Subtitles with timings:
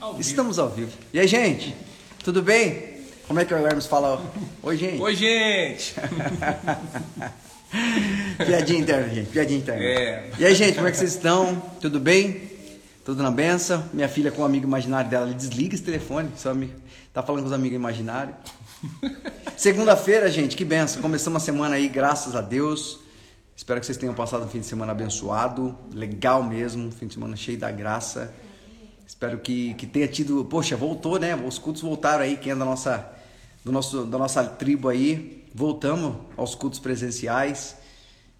[0.00, 0.20] Ao.
[0.20, 0.92] Estamos ao vivo.
[1.12, 1.74] E aí, gente?
[2.22, 2.96] Tudo bem?
[3.26, 4.22] Como é que o Hermes fala?
[4.62, 5.00] Oi, gente.
[5.00, 5.94] Oi, gente!
[8.44, 9.30] Piadinha interna, gente.
[9.30, 9.82] Piadinha interna.
[9.82, 10.30] É.
[10.38, 11.60] E aí, gente, como é que vocês estão?
[11.80, 12.50] Tudo bem?
[13.04, 13.84] Tudo na benção?
[13.92, 16.30] Minha filha com um amigo imaginário dela, ela desliga esse telefone.
[16.36, 16.74] Só amigo,
[17.12, 18.36] tá falando com os amigos imaginários.
[19.56, 21.00] Segunda-feira, gente, que benção.
[21.00, 23.00] Começamos a semana aí, graças a Deus.
[23.56, 25.74] Espero que vocês tenham passado um fim de semana abençoado.
[25.90, 28.30] Legal mesmo, um fim de semana cheio da graça.
[29.06, 30.44] Espero que, que tenha tido.
[30.44, 31.36] Poxa, voltou, né?
[31.36, 33.08] Os cultos voltaram aí, quem é da nossa,
[33.64, 35.44] do nosso, da nossa tribo aí.
[35.54, 37.76] Voltamos aos cultos presenciais.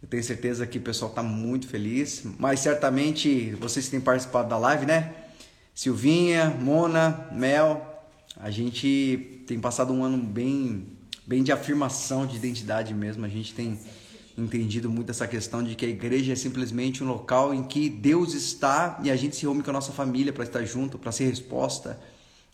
[0.02, 2.24] Eu tenho certeza que o pessoal está muito feliz.
[2.38, 5.14] Mas certamente vocês têm participado da live, né?
[5.74, 8.04] Silvinha, Mona, Mel.
[8.37, 10.87] A gente tem passado um ano bem,
[11.26, 13.24] bem de afirmação de identidade mesmo.
[13.24, 13.78] A gente tem
[14.36, 18.34] entendido muito essa questão de que a igreja é simplesmente um local em que Deus
[18.34, 21.26] está e a gente se reúne com a nossa família para estar junto, para ser
[21.26, 21.98] resposta,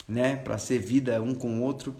[0.06, 1.94] né, para ser vida um com o outro.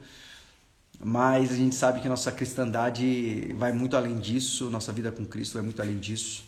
[1.05, 5.25] Mas a gente sabe que a nossa cristandade vai muito além disso, nossa vida com
[5.25, 6.45] Cristo vai muito além disso.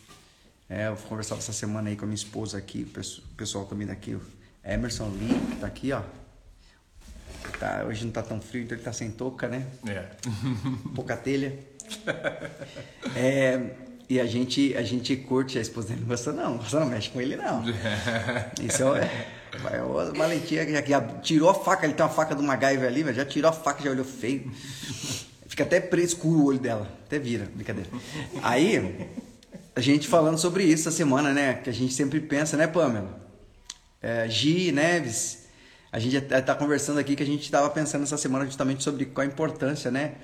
[0.68, 4.14] É, eu conversava essa semana aí com a minha esposa aqui, o pessoal também daqui,
[4.14, 4.22] o
[4.64, 6.02] Emerson Lee, tá aqui, ó.
[7.58, 9.66] Tá, hoje não tá tão frio, então ele tá sem touca, né?
[9.86, 10.08] É.
[10.94, 11.73] pouca telha.
[13.16, 13.60] É,
[14.08, 17.10] e a gente, a gente curte, a esposa dele não gosta não, você não mexe
[17.10, 17.62] com ele não.
[18.60, 19.08] Isso é,
[19.82, 23.16] uma valentia que já tirou a faca, ele tem uma faca do MacGyver ali, mas
[23.16, 24.50] já tirou a faca, já olhou feio.
[25.46, 27.88] Fica até escuro o olho dela, até vira, brincadeira.
[28.42, 29.08] Aí,
[29.76, 33.22] a gente falando sobre isso essa semana, né, que a gente sempre pensa, né, Pamela?
[34.02, 35.44] É, Gi, Neves,
[35.90, 39.24] a gente está conversando aqui que a gente estava pensando essa semana justamente sobre qual
[39.24, 40.14] a importância, né?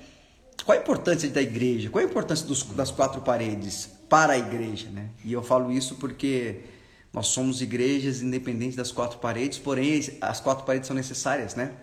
[0.65, 1.89] Qual a importância da igreja?
[1.89, 5.09] Qual a importância dos, das quatro paredes para a igreja, né?
[5.23, 6.61] E eu falo isso porque
[7.13, 11.73] nós somos igrejas independentes das quatro paredes, porém as quatro paredes são necessárias, né?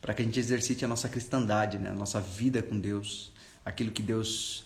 [0.00, 1.90] Para que a gente exercite a nossa cristandade, né?
[1.90, 3.32] A nossa vida com Deus,
[3.64, 4.64] aquilo que Deus,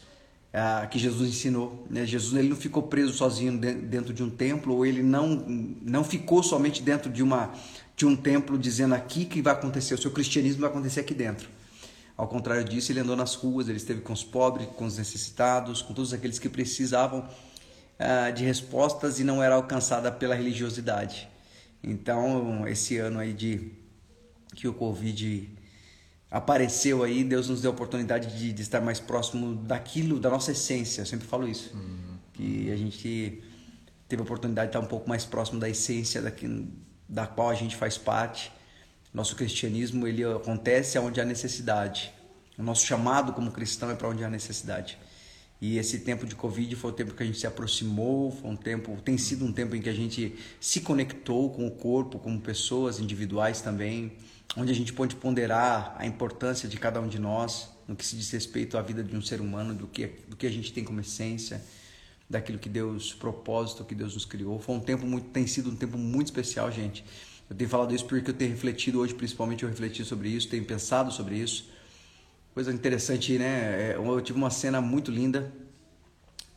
[0.52, 1.86] ah, que Jesus ensinou.
[1.90, 2.06] Né?
[2.06, 5.28] Jesus ele não ficou preso sozinho dentro de um templo, ou ele não
[5.82, 7.52] não ficou somente dentro de uma
[7.96, 11.48] de um templo dizendo aqui que vai acontecer, o seu cristianismo vai acontecer aqui dentro.
[12.20, 15.80] Ao contrário disso, ele andou nas ruas, ele esteve com os pobres, com os necessitados,
[15.80, 21.26] com todos aqueles que precisavam uh, de respostas e não era alcançada pela religiosidade.
[21.82, 23.72] Então, esse ano aí de
[24.54, 25.50] que o Covid
[26.30, 30.52] apareceu aí, Deus nos deu a oportunidade de, de estar mais próximo daquilo, da nossa
[30.52, 31.00] essência.
[31.00, 32.18] Eu sempre falo isso, uhum.
[32.34, 33.42] que a gente
[34.06, 36.68] teve a oportunidade de estar um pouco mais próximo da essência daquilo,
[37.08, 38.52] da qual a gente faz parte
[39.12, 42.12] nosso cristianismo ele acontece onde há necessidade.
[42.56, 44.98] O nosso chamado como cristão é para onde há necessidade.
[45.60, 48.56] E esse tempo de Covid foi o tempo que a gente se aproximou, foi um
[48.56, 52.40] tempo, tem sido um tempo em que a gente se conectou com o corpo, como
[52.40, 54.12] pessoas individuais também,
[54.56, 58.16] onde a gente pode ponderar a importância de cada um de nós no que se
[58.16, 60.82] diz respeito à vida de um ser humano, do que, do que a gente tem
[60.82, 61.62] como essência,
[62.28, 64.58] daquilo que Deus, propósito que Deus nos criou.
[64.60, 67.04] Foi um tempo muito, tem sido um tempo muito especial, gente.
[67.50, 70.64] Eu tenho falado isso porque eu tenho refletido hoje, principalmente eu refleti sobre isso, tenho
[70.64, 71.68] pensado sobre isso.
[72.54, 73.90] Coisa interessante, né?
[73.90, 75.52] É, eu tive uma cena muito linda.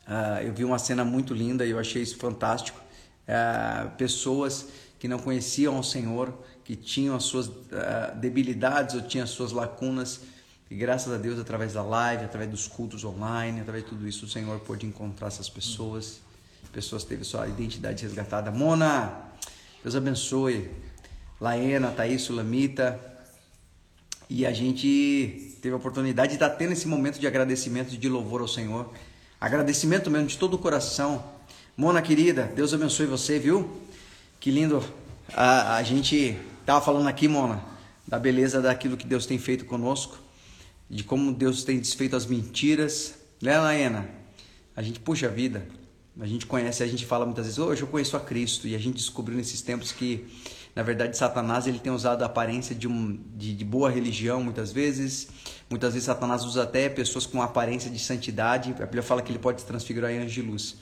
[0.06, 2.80] Uh, eu vi uma cena muito linda e eu achei isso fantástico.
[3.26, 4.68] Uh, pessoas
[4.98, 9.50] que não conheciam o Senhor, que tinham as suas uh, debilidades ou tinham as suas
[9.50, 10.20] lacunas,
[10.70, 14.26] e graças a Deus, através da live, através dos cultos online, através de tudo isso,
[14.26, 16.20] o Senhor pôde encontrar essas pessoas.
[16.72, 18.50] Pessoas teve sua identidade resgatada.
[18.50, 19.12] Mona,
[19.82, 20.70] Deus abençoe.
[21.40, 23.00] Laena, Thaís, Sulamita.
[24.28, 28.08] E a gente teve a oportunidade de estar tendo esse momento de agradecimento e de
[28.08, 28.92] louvor ao Senhor.
[29.40, 31.24] Agradecimento mesmo de todo o coração.
[31.76, 33.80] Mona querida, Deus abençoe você, viu?
[34.40, 34.82] Que lindo.
[35.32, 37.62] A, a gente estava falando aqui, Mona,
[38.06, 40.18] da beleza daquilo que Deus tem feito conosco,
[40.88, 43.14] de como Deus tem desfeito as mentiras.
[43.42, 44.08] Né, Laena?
[44.76, 45.66] A gente, puxa vida,
[46.20, 48.78] a gente conhece, a gente fala muitas vezes, hoje eu conheço a Cristo, e a
[48.78, 50.26] gente descobriu nesses tempos que,
[50.74, 54.72] na verdade, Satanás ele tem usado a aparência de, um, de, de boa religião muitas
[54.72, 55.28] vezes.
[55.70, 58.74] Muitas vezes Satanás usa até pessoas com aparência de santidade.
[58.80, 60.76] A Bíblia fala que ele pode se transfigurar em anjo de luz.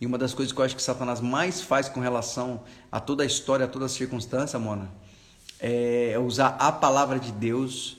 [0.00, 3.22] E uma das coisas que eu acho que Satanás mais faz com relação a toda
[3.22, 4.90] a história, a toda a circunstância, Mona,
[5.58, 7.96] é usar a palavra de Deus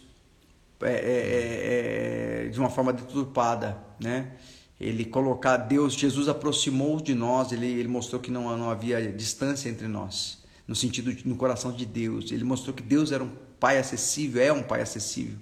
[0.81, 4.31] é, é, é, é de uma forma deturpada, né?
[4.79, 9.69] ele colocar Deus, Jesus aproximou de nós, ele, ele mostrou que não, não havia distância
[9.69, 12.31] entre nós, no sentido de, no coração de Deus.
[12.31, 15.37] Ele mostrou que Deus era um pai acessível, é um pai acessível.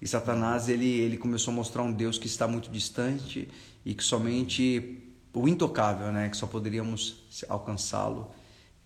[0.00, 3.48] E Satanás ele, ele começou a mostrar um Deus que está muito distante
[3.84, 5.02] e que somente
[5.32, 8.30] o intocável, né, que só poderíamos alcançá-lo,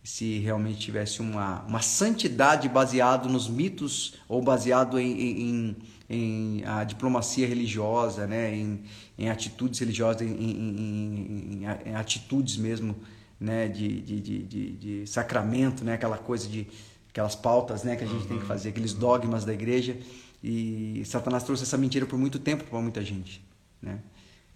[0.03, 5.77] se realmente tivesse uma, uma santidade baseado nos mitos ou baseado em, em,
[6.09, 8.55] em a diplomacia religiosa, né?
[8.55, 8.85] em,
[9.19, 12.97] em atitudes religiosas, em, em, em atitudes mesmo
[13.41, 13.69] né?
[13.69, 15.95] de, de, de, de, sacramento, né?
[15.95, 16.67] aquela coisa de
[17.09, 17.97] aquelas pautas né?
[17.97, 18.49] que a gente tem que uhum.
[18.49, 19.97] fazer, aqueles dogmas da igreja.
[20.43, 23.45] E Satanás trouxe essa mentira por muito tempo para muita gente.
[23.83, 23.99] Né?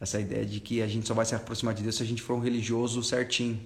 [0.01, 2.23] Essa ideia de que a gente só vai se aproximar de Deus se a gente
[2.23, 3.61] for um religioso certinho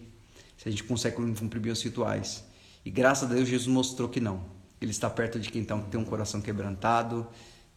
[0.56, 2.44] se a gente consegue cumprir bem os rituais.
[2.84, 4.44] E graças a Deus Jesus mostrou que não.
[4.80, 7.26] Ele está perto de quem então, tem um coração quebrantado,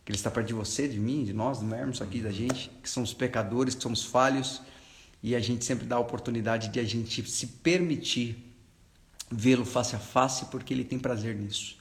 [0.03, 2.69] que Ele está perto de você, de mim, de nós, do Hermes, aqui da gente,
[2.81, 4.61] que somos pecadores, que somos falhos,
[5.21, 8.45] e a gente sempre dá a oportunidade de a gente se permitir
[9.31, 11.77] vê-lo face a face, porque Ele tem prazer nisso.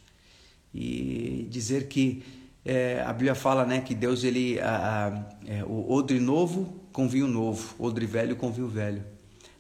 [0.75, 2.23] E dizer que
[2.65, 7.09] é, a Bíblia fala né, que Deus, ele, a, a, é, o odre novo com
[7.09, 9.03] vinho novo, odre velho com vinho velho.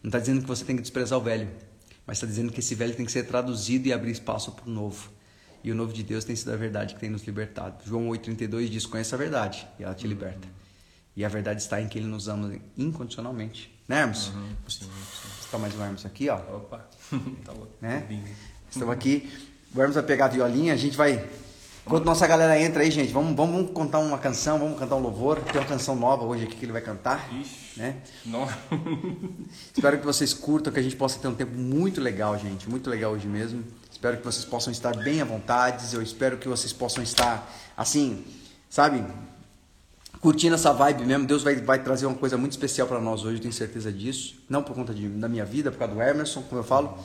[0.02, 1.48] Não está dizendo que você tem que desprezar o velho,
[2.06, 4.70] mas está dizendo que esse velho tem que ser traduzido e abrir espaço para o
[4.70, 5.10] novo.
[5.62, 7.82] E o novo de Deus tem sido a verdade que tem nos libertado.
[7.84, 10.46] João 8,32 diz: Conheça a verdade e ela te liberta.
[11.19, 13.76] E a verdade está em que Ele nos ama incondicionalmente.
[13.88, 14.29] Né, Hermes?
[14.29, 14.88] Uhum, sim, sim.
[15.41, 16.37] Está mais um Hermes aqui, ó.
[16.37, 16.88] Opa,
[17.44, 17.73] tá louco.
[17.81, 18.06] Né?
[18.70, 19.29] Estamos aqui.
[19.75, 21.29] O Hermes vai pegar a violinha, a gente vai
[21.85, 25.41] Enquanto nossa galera entra aí, gente, vamos, vamos contar uma canção, vamos cantar um louvor.
[25.41, 27.29] Tem uma canção nova hoje aqui que ele vai cantar.
[27.32, 27.97] Ixi, né?
[28.25, 28.47] Não.
[29.75, 32.71] Espero que vocês curtam, que a gente possa ter um tempo muito legal, gente.
[32.71, 33.64] Muito legal hoje mesmo.
[33.91, 35.93] Espero que vocês possam estar bem à vontade.
[35.93, 38.25] Eu espero que vocês possam estar, assim,
[38.71, 39.03] sabe,
[40.20, 41.26] curtindo essa vibe mesmo.
[41.26, 44.37] Deus vai, vai trazer uma coisa muito especial para nós hoje, tenho certeza disso.
[44.49, 46.99] Não por conta de, da minha vida, por causa do Emerson, como eu falo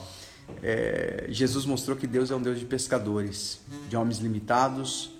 [0.62, 5.10] é, Jesus mostrou que Deus é um Deus de pescadores, de homens limitados,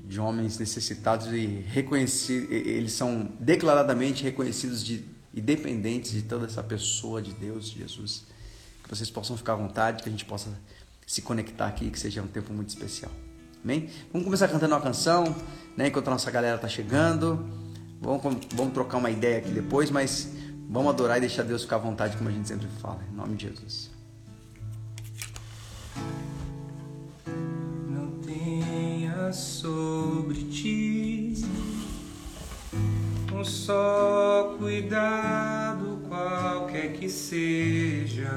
[0.00, 2.50] de homens necessitados e reconhecidos.
[2.50, 8.24] Eles são declaradamente reconhecidos de, e dependentes de toda essa pessoa de Deus, Jesus.
[8.82, 10.48] Que vocês possam ficar à vontade, que a gente possa
[11.06, 13.12] se conectar aqui, que seja um tempo muito especial.
[13.62, 13.88] Amém?
[14.12, 15.24] Vamos começar cantando uma canção,
[15.76, 17.44] né, enquanto a nossa galera está chegando.
[18.00, 18.22] Vamos,
[18.54, 20.32] vamos trocar uma ideia aqui depois, mas
[20.68, 23.00] vamos adorar e deixar Deus ficar à vontade, como a gente sempre fala.
[23.12, 23.92] Em nome de Jesus.
[29.32, 31.34] sobre ti.
[33.32, 38.30] Um só cuidado, qualquer que seja.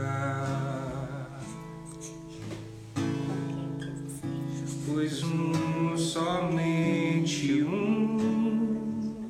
[4.95, 9.27] Pois um, somente um,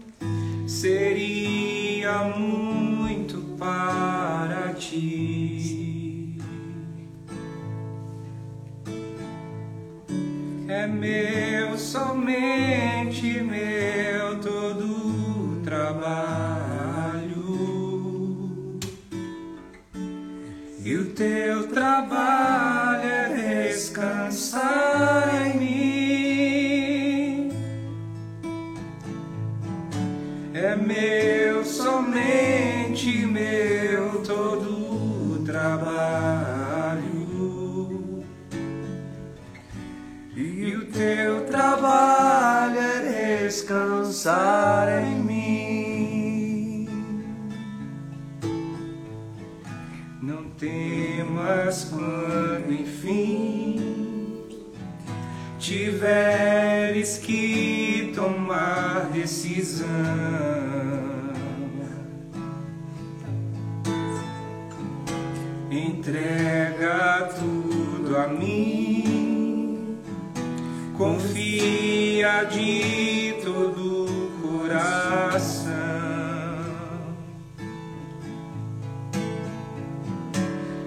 [0.68, 6.38] seria muito para ti.
[10.68, 16.76] é meu, somente meu todo trabalho.
[20.84, 24.55] E o teu trabalho é descansar
[43.66, 46.88] descansar em mim.
[50.22, 54.46] Não temas quando enfim
[55.58, 59.88] tiveres que tomar decisão.
[65.72, 69.06] Entrega tudo a mim
[70.98, 73.15] confia de
[73.56, 75.72] todo o coração.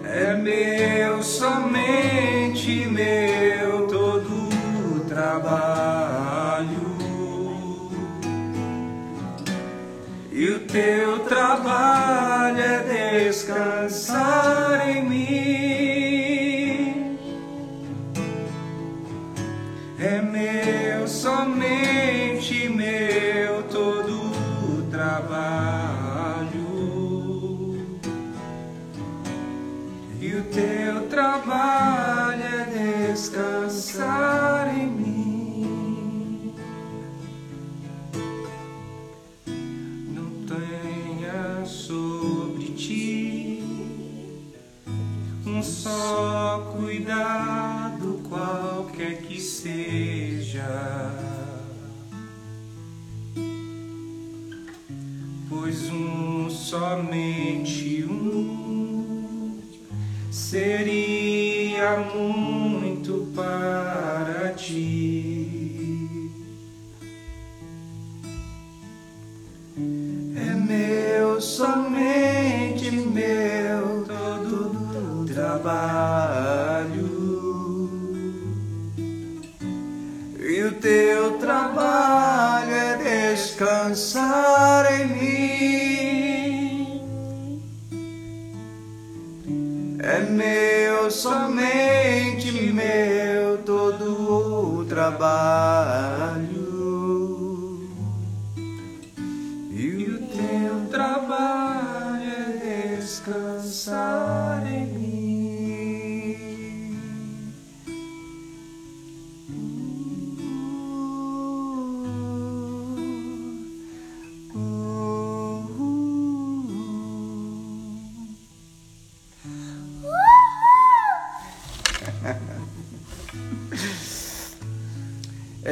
[0.05, 4.51] É meu, somente meu, todo
[5.09, 6.69] trabalho.
[10.31, 14.08] E o teu trabalho é descansar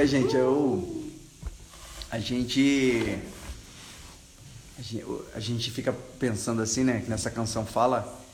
[0.07, 1.05] Gente, eu.
[2.11, 3.19] A gente.
[4.79, 7.01] A gente, a gente fica pensando assim, né?
[7.01, 8.25] Que nessa canção fala.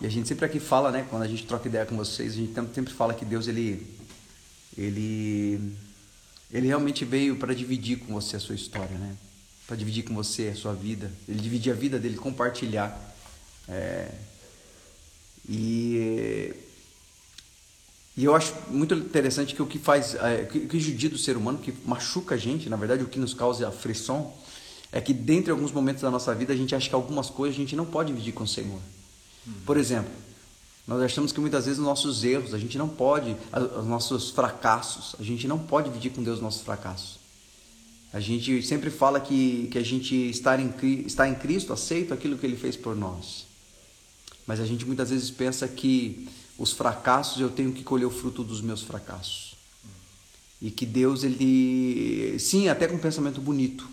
[0.00, 1.06] E a gente sempre aqui fala, né?
[1.10, 3.86] Quando a gente troca ideia com vocês, a gente sempre fala que Deus, ele.
[4.78, 5.76] Ele.
[6.50, 9.14] Ele realmente veio para dividir com você a sua história, né?
[9.66, 11.12] Para dividir com você a sua vida.
[11.28, 13.14] Ele dividir a vida dele, compartilhar.
[13.68, 14.10] É,
[15.48, 16.54] e
[18.16, 21.36] e eu acho muito interessante que o que faz, é, que, que judia do ser
[21.36, 24.32] humano, que machuca a gente, na verdade, o que nos causa aflição,
[24.92, 27.60] é que dentre alguns momentos da nossa vida a gente acha que algumas coisas a
[27.60, 28.78] gente não pode dividir com o Senhor.
[29.66, 30.12] Por exemplo,
[30.86, 33.34] nós achamos que muitas vezes os nossos erros, a gente não pode,
[33.78, 37.18] os nossos fracassos, a gente não pode dividir com Deus os nossos fracassos.
[38.12, 40.72] A gente sempre fala que, que a gente estar em,
[41.04, 43.46] está em Cristo, aceita aquilo que Ele fez por nós.
[44.46, 48.44] Mas a gente muitas vezes pensa que os fracassos eu tenho que colher o fruto
[48.44, 49.54] dos meus fracassos.
[50.60, 52.38] E que Deus, ele.
[52.38, 53.88] Sim, até com um pensamento bonito.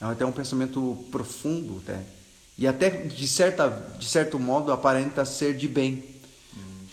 [0.00, 2.02] É até um pensamento profundo, até.
[2.58, 6.04] E até, de, certa, de certo modo, aparenta ser de bem.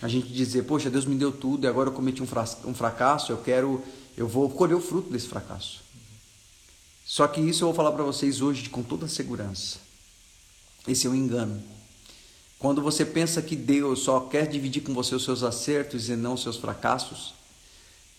[0.02, 3.36] A gente dizer, poxa, Deus me deu tudo e agora eu cometi um fracasso, eu
[3.38, 3.82] quero.
[4.16, 5.82] Eu vou colher o fruto desse fracasso.
[7.04, 9.78] Só que isso eu vou falar para vocês hoje com toda segurança.
[10.88, 11.62] Esse é um engano.
[12.60, 16.34] Quando você pensa que Deus só quer dividir com você os seus acertos e não
[16.34, 17.32] os seus fracassos,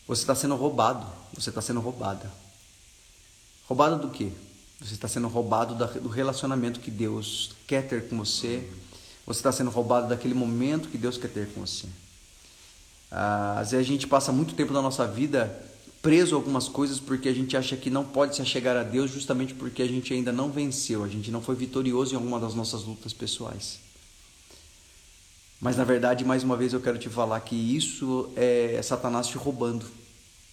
[0.08, 1.06] você está sendo roubado.
[1.36, 2.28] Você está sendo roubada.
[3.68, 4.32] Roubada do quê?
[4.82, 8.68] Você está sendo roubado do relacionamento que Deus quer ter com você.
[9.28, 11.88] Você está sendo roubado daquele momento que Deus quer ter com você.
[13.12, 15.56] Ah, às vezes a gente passa muito tempo da nossa vida
[16.02, 19.12] preso a algumas coisas porque a gente acha que não pode se achegar a Deus
[19.12, 22.56] justamente porque a gente ainda não venceu, a gente não foi vitorioso em alguma das
[22.56, 23.91] nossas lutas pessoais.
[25.62, 29.38] Mas na verdade, mais uma vez eu quero te falar que isso é Satanás te
[29.38, 29.86] roubando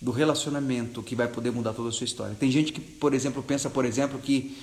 [0.01, 2.37] do relacionamento que vai poder mudar toda a sua história.
[2.39, 4.57] Tem gente que, por exemplo, pensa, por exemplo, que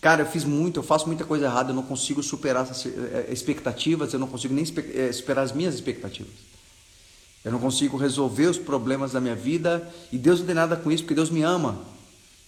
[0.00, 3.28] cara, eu fiz muito, eu faço muita coisa errada, eu não consigo superar essas eh,
[3.30, 6.32] expectativas, eu não consigo nem eh, superar as minhas expectativas.
[7.44, 10.90] Eu não consigo resolver os problemas da minha vida e Deus não tem nada com
[10.92, 11.78] isso, porque Deus me ama.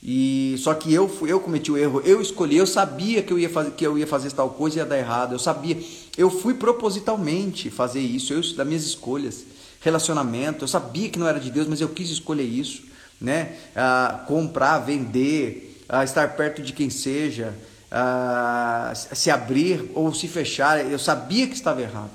[0.02, 3.48] E só que eu eu cometi o erro, eu escolhi, eu sabia que eu ia
[3.48, 5.32] fazer que eu ia fazer tal coisa e ia dar errado.
[5.32, 5.78] Eu sabia,
[6.16, 9.44] eu fui propositalmente fazer isso, eu das minhas escolhas,
[9.80, 12.82] relacionamento, eu sabia que não era de Deus, mas eu quis escolher isso,
[13.20, 13.56] né?
[13.74, 17.54] Ah, comprar, vender, ah, estar perto de quem seja,
[17.90, 22.12] ah, se abrir ou se fechar, eu sabia que estava errado,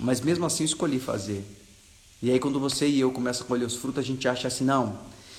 [0.00, 1.44] mas mesmo assim escolhi fazer.
[2.22, 4.64] E aí quando você e eu começam a colher os frutos, a gente acha assim,
[4.64, 4.98] não,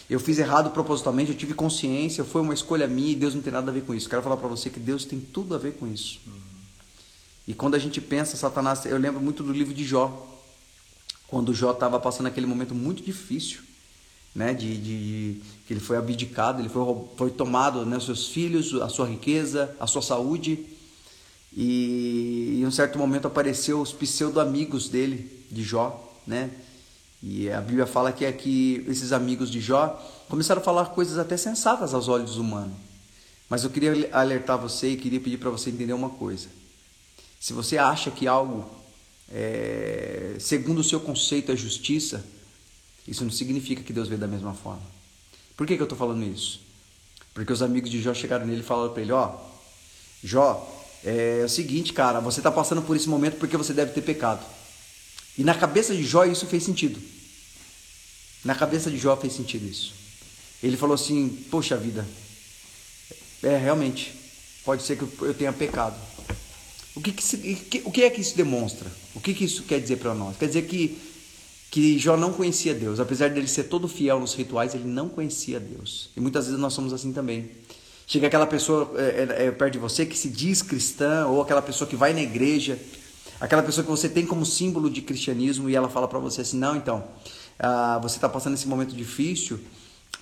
[0.09, 3.51] eu fiz errado propositalmente, eu tive consciência, foi uma escolha minha e Deus não tem
[3.51, 4.07] nada a ver com isso.
[4.07, 6.19] Quero falar para você que Deus tem tudo a ver com isso.
[7.47, 10.31] E quando a gente pensa, Satanás, eu lembro muito do livro de Jó,
[11.27, 13.61] quando Jó estava passando aquele momento muito difícil,
[14.33, 16.83] né, de, de, que ele foi abdicado, ele foi,
[17.15, 20.65] foi tomado, né, seus filhos, a sua riqueza, a sua saúde,
[21.55, 26.49] e em um certo momento apareceu os pseudo amigos dele, de Jó, né,
[27.23, 31.17] e a Bíblia fala que é que esses amigos de Jó começaram a falar coisas
[31.17, 32.75] até sensatas aos olhos humanos.
[33.49, 36.49] Mas eu queria alertar você e queria pedir para você entender uma coisa.
[37.45, 38.67] Se você acha que algo,
[39.31, 42.25] é, segundo o seu conceito, é justiça,
[43.07, 44.81] isso não significa que Deus vê da mesma forma.
[45.55, 46.59] Por que, que eu estou falando isso?
[47.35, 49.39] Porque os amigos de Jó chegaram nele e falaram para ele: Ó, oh,
[50.23, 53.91] Jó, é, é o seguinte, cara, você está passando por esse momento porque você deve
[53.91, 54.43] ter pecado.
[55.37, 56.99] E na cabeça de Jó isso fez sentido.
[58.43, 59.93] Na cabeça de Jó fez sentido isso.
[60.63, 62.07] Ele falou assim: Poxa vida,
[63.43, 64.15] é realmente,
[64.65, 66.14] pode ser que eu tenha pecado.
[66.95, 68.89] O que, que, o que é que isso demonstra?
[69.13, 70.37] O que, que isso quer dizer para nós?
[70.37, 70.97] Quer dizer que,
[71.69, 72.99] que Jó não conhecia Deus.
[72.99, 76.09] Apesar dele ser todo fiel nos rituais, ele não conhecia Deus.
[76.15, 77.49] E muitas vezes nós somos assim também.
[78.07, 81.61] Chega aquela pessoa é, é, é, perto de você que se diz cristã, ou aquela
[81.61, 82.79] pessoa que vai na igreja,
[83.41, 86.57] aquela pessoa que você tem como símbolo de cristianismo, e ela fala para você assim:
[86.57, 87.03] não, então,
[87.59, 89.59] ah, você está passando esse momento difícil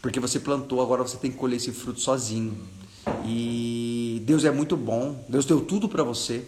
[0.03, 2.57] porque você plantou, agora você tem que colher esse fruto sozinho.
[3.25, 6.45] E Deus é muito bom, Deus deu tudo para você,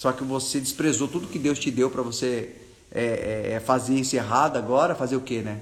[0.00, 2.56] só que você desprezou tudo que Deus te deu para você
[2.90, 5.60] é, é, é, fazer isso errado agora, fazer o que, né?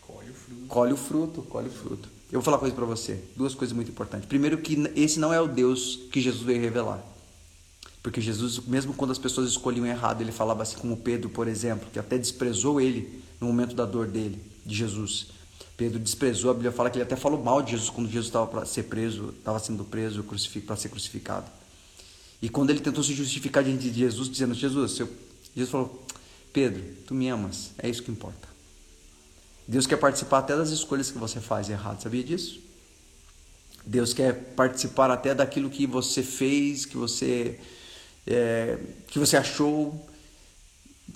[0.00, 0.66] Colhe o fruto.
[0.68, 2.08] Colhe o fruto, colhe o fruto.
[2.30, 4.28] Eu vou falar uma coisa para você, duas coisas muito importantes.
[4.28, 7.02] Primeiro que esse não é o Deus que Jesus veio revelar.
[8.04, 11.88] Porque Jesus, mesmo quando as pessoas escolhiam errado, ele falava assim como Pedro, por exemplo,
[11.92, 15.26] que até desprezou ele no momento da dor dele, de Jesus.
[15.76, 18.46] Pedro desprezou, a Bíblia fala que ele até falou mal de Jesus quando Jesus estava
[18.46, 20.24] para ser preso, estava sendo preso
[20.64, 21.50] para ser crucificado.
[22.42, 25.08] E quando ele tentou se justificar diante de Jesus, dizendo: Jesus, seu...
[25.54, 26.04] Jesus falou:
[26.52, 28.48] Pedro, tu me amas, é isso que importa.
[29.66, 32.60] Deus quer participar até das escolhas que você faz errado, sabia disso?
[33.86, 37.58] Deus quer participar até daquilo que você fez, que você
[38.26, 40.08] é, que você achou.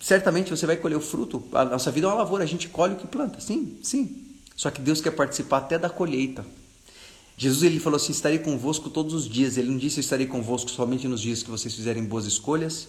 [0.01, 1.43] Certamente você vai colher o fruto.
[1.53, 3.41] A nossa vida é uma lavoura, a gente colhe o que planta.
[3.41, 4.25] Sim, sim.
[4.55, 6.45] Só que Deus quer participar até da colheita.
[7.37, 9.59] Jesus ele falou assim: estarei convosco todos os dias.
[9.59, 12.89] Ele não disse: estarei convosco somente nos dias que vocês fizerem boas escolhas.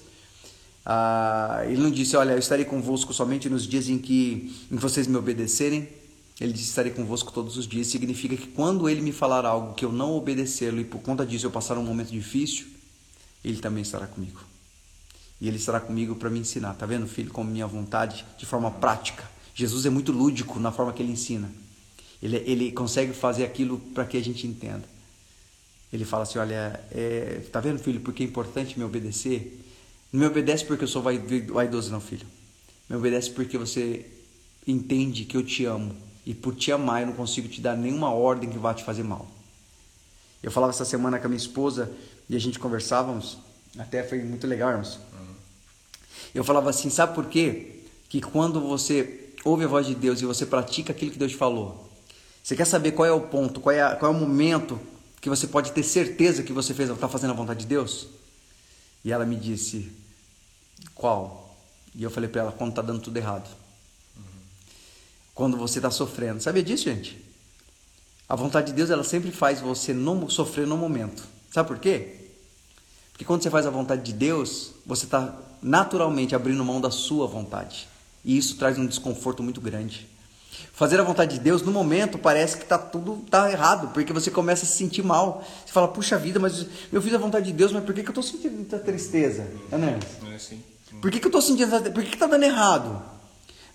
[0.86, 4.82] Ah, ele não disse: olha, eu estarei convosco somente nos dias em que, em que
[4.82, 5.90] vocês me obedecerem.
[6.40, 7.88] Ele disse: estarei convosco todos os dias.
[7.88, 11.46] Significa que quando ele me falar algo que eu não obedecê-lo e por conta disso
[11.46, 12.68] eu passar um momento difícil,
[13.44, 14.40] ele também estará comigo.
[15.42, 16.74] E ele estará comigo para me ensinar.
[16.76, 19.30] Tá vendo, filho, como minha vontade de forma prática.
[19.54, 21.52] Jesus é muito lúdico na forma que ele ensina.
[22.22, 24.84] Ele, ele consegue fazer aquilo para que a gente entenda.
[25.92, 29.64] Ele fala assim: Olha, é, tá vendo, filho, porque é importante me obedecer?
[30.12, 32.26] Não me obedece porque eu sou vaidoso, não, filho.
[32.90, 34.06] Me obedece porque você
[34.66, 35.96] entende que eu te amo.
[36.26, 39.04] E por te amar, eu não consigo te dar nenhuma ordem que vá te fazer
[39.04, 39.30] mal.
[40.44, 41.92] Eu falava essa semana com a minha esposa
[42.30, 43.38] e a gente conversávamos.
[43.78, 45.00] Até foi muito legal, irmãos.
[46.34, 47.82] Eu falava assim: sabe por quê?
[48.10, 51.87] Que quando você ouve a voz de Deus e você pratica aquilo que Deus falou,
[52.48, 54.80] você quer saber qual é o ponto, qual é, qual é o momento
[55.20, 58.08] que você pode ter certeza que você fez, está fazendo a vontade de Deus?
[59.04, 59.92] E ela me disse,
[60.96, 61.54] qual?
[61.94, 63.50] E eu falei para ela, quando está dando tudo errado.
[64.16, 64.24] Uhum.
[65.36, 66.42] Quando você está sofrendo.
[66.42, 67.22] Sabia disso, gente?
[68.30, 71.26] A vontade de Deus, ela sempre faz você não sofrer no momento.
[71.52, 72.30] Sabe por quê?
[73.12, 77.28] Porque quando você faz a vontade de Deus, você está naturalmente abrindo mão da sua
[77.28, 77.90] vontade.
[78.24, 80.08] E isso traz um desconforto muito grande.
[80.74, 84.30] Fazer a vontade de Deus, no momento, parece que tá tudo tá errado, porque você
[84.30, 85.44] começa a se sentir mal.
[85.66, 88.10] Você fala, puxa vida, mas eu fiz a vontade de Deus, mas por que, que
[88.10, 89.48] eu estou sentindo muita tristeza?
[89.72, 90.00] É, né?
[90.34, 90.62] É, sim.
[91.02, 91.70] Por que, que eu estou sentindo.
[91.92, 93.02] Por que, que tá dando errado?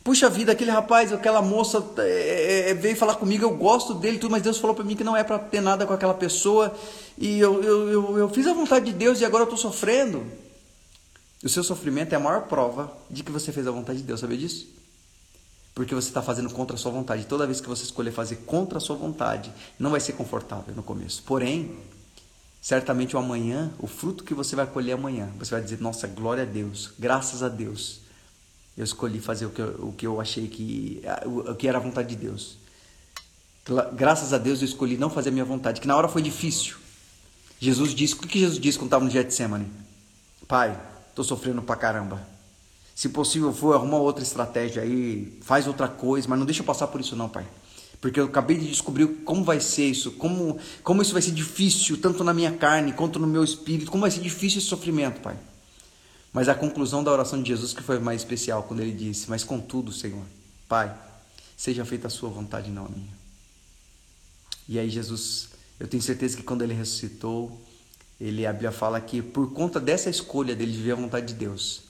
[0.04, 4.18] Puxa vida, aquele rapaz, aquela moça é, é, é, veio falar comigo, eu gosto dele,
[4.18, 6.74] tudo, mas Deus falou para mim que não é para ter nada com aquela pessoa,
[7.16, 10.26] e eu, eu, eu, eu fiz a vontade de Deus e agora eu estou sofrendo.
[11.42, 14.18] O seu sofrimento é a maior prova de que você fez a vontade de Deus,
[14.18, 14.66] sabia disso?
[15.74, 17.26] Porque você está fazendo contra a sua vontade.
[17.26, 20.82] Toda vez que você escolher fazer contra a sua vontade, não vai ser confortável no
[20.82, 21.22] começo.
[21.22, 21.76] Porém,
[22.60, 26.42] certamente o amanhã, o fruto que você vai colher amanhã, você vai dizer: Nossa, glória
[26.42, 28.00] a Deus, graças a Deus,
[28.76, 31.80] eu escolhi fazer o que eu, o que eu achei que, o que era a
[31.80, 32.58] vontade de Deus.
[33.94, 36.76] Graças a Deus eu escolhi não fazer a minha vontade, que na hora foi difícil.
[37.58, 39.66] Jesus disse: O que Jesus disse quando estava no Getsemane?
[40.46, 42.31] Pai, estou sofrendo pra caramba
[42.94, 46.86] se possível for, arruma outra estratégia aí, faz outra coisa, mas não deixa eu passar
[46.88, 47.46] por isso não, pai.
[48.00, 51.96] Porque eu acabei de descobrir como vai ser isso, como, como isso vai ser difícil,
[52.00, 55.36] tanto na minha carne quanto no meu espírito, como vai ser difícil esse sofrimento, pai.
[56.32, 59.44] Mas a conclusão da oração de Jesus que foi mais especial, quando ele disse: Mas
[59.44, 60.24] contudo, Senhor,
[60.66, 60.96] Pai,
[61.56, 63.12] seja feita a Sua vontade, não a minha.
[64.66, 67.60] E aí, Jesus, eu tenho certeza que quando ele ressuscitou,
[68.18, 71.34] ele, a Bíblia fala que por conta dessa escolha dele de viver a vontade de
[71.34, 71.82] Deus,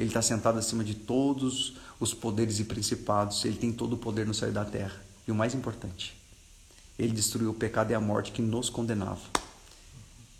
[0.00, 3.44] ele está sentado acima de todos os poderes e principados.
[3.44, 4.98] Ele tem todo o poder no céu e da terra.
[5.28, 6.16] E o mais importante,
[6.98, 9.20] ele destruiu o pecado e a morte que nos condenava.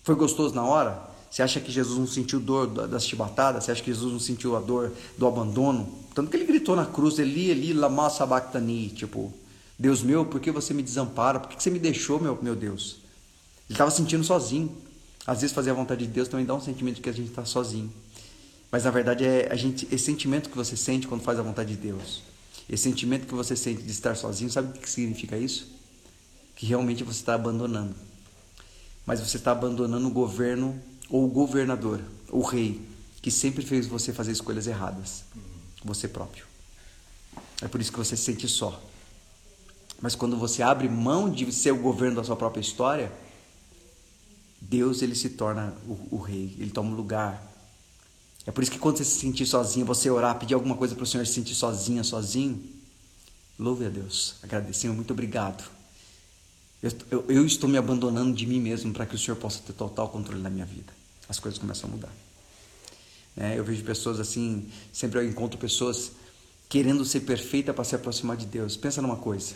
[0.02, 0.98] Foi gostoso na hora?
[1.30, 3.64] Você acha que Jesus não sentiu dor das chibatadas?
[3.64, 5.92] Você acha que Jesus não sentiu a dor do abandono?
[6.14, 9.30] Tanto que ele gritou na cruz, Eli, Eli, lama sabachthani, tipo,
[9.78, 11.38] Deus meu, por que você me desampara?
[11.38, 12.96] Por que você me deixou, meu, meu Deus?
[13.68, 14.74] Ele estava sentindo sozinho.
[15.26, 17.28] Às vezes fazer a vontade de Deus também dá um sentimento de que a gente
[17.28, 17.92] está sozinho.
[18.70, 21.74] Mas na verdade é a gente, esse sentimento que você sente quando faz a vontade
[21.74, 22.22] de Deus.
[22.68, 25.66] Esse sentimento que você sente de estar sozinho, sabe o que significa isso?
[26.54, 27.94] Que realmente você está abandonando.
[29.04, 32.00] Mas você está abandonando o governo ou o governador.
[32.30, 32.80] o rei
[33.20, 35.24] que sempre fez você fazer escolhas erradas,
[35.84, 36.44] você próprio.
[37.60, 38.82] É por isso que você se sente só.
[40.00, 43.12] Mas quando você abre mão de ser o governo da sua própria história,
[44.60, 47.49] Deus ele se torna o, o rei, ele toma o lugar.
[48.46, 51.04] É por isso que quando você se sentir sozinho, você orar, pedir alguma coisa para
[51.04, 52.62] o Senhor se sentir sozinha, sozinho,
[53.58, 55.62] louve a Deus, agradecer, muito obrigado.
[56.82, 59.74] Eu, eu, eu, estou me abandonando de mim mesmo para que o Senhor possa ter
[59.74, 60.92] total controle da minha vida.
[61.28, 62.12] As coisas começam a mudar.
[63.36, 66.12] É, eu vejo pessoas assim, sempre eu encontro pessoas
[66.68, 68.76] querendo ser perfeita para se aproximar de Deus.
[68.76, 69.54] Pensa numa coisa: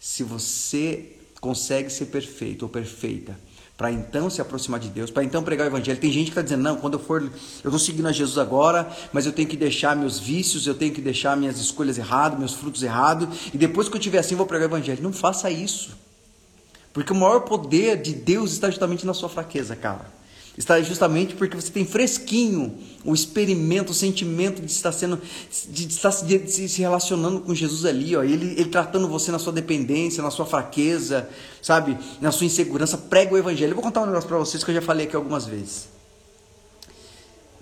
[0.00, 3.38] se você consegue ser perfeito ou perfeita
[3.76, 5.98] para então se aproximar de Deus, para então pregar o evangelho.
[5.98, 7.28] Tem gente que está dizendo, não, quando eu for, eu
[7.64, 11.00] estou seguindo a Jesus agora, mas eu tenho que deixar meus vícios, eu tenho que
[11.00, 14.68] deixar minhas escolhas erradas, meus frutos errados, e depois que eu tiver assim, vou pregar
[14.68, 15.02] o evangelho.
[15.02, 15.96] Não faça isso.
[16.92, 20.14] Porque o maior poder de Deus está justamente na sua fraqueza, cara
[20.56, 25.20] está justamente porque você tem fresquinho o experimento, o sentimento de estar sendo,
[25.68, 30.22] de estar se relacionando com Jesus ali, ó, ele, ele tratando você na sua dependência,
[30.22, 31.28] na sua fraqueza,
[31.60, 32.96] sabe, na sua insegurança.
[32.96, 33.72] Prega o evangelho.
[33.72, 35.88] Eu vou contar um negócio para vocês que eu já falei aqui algumas vezes.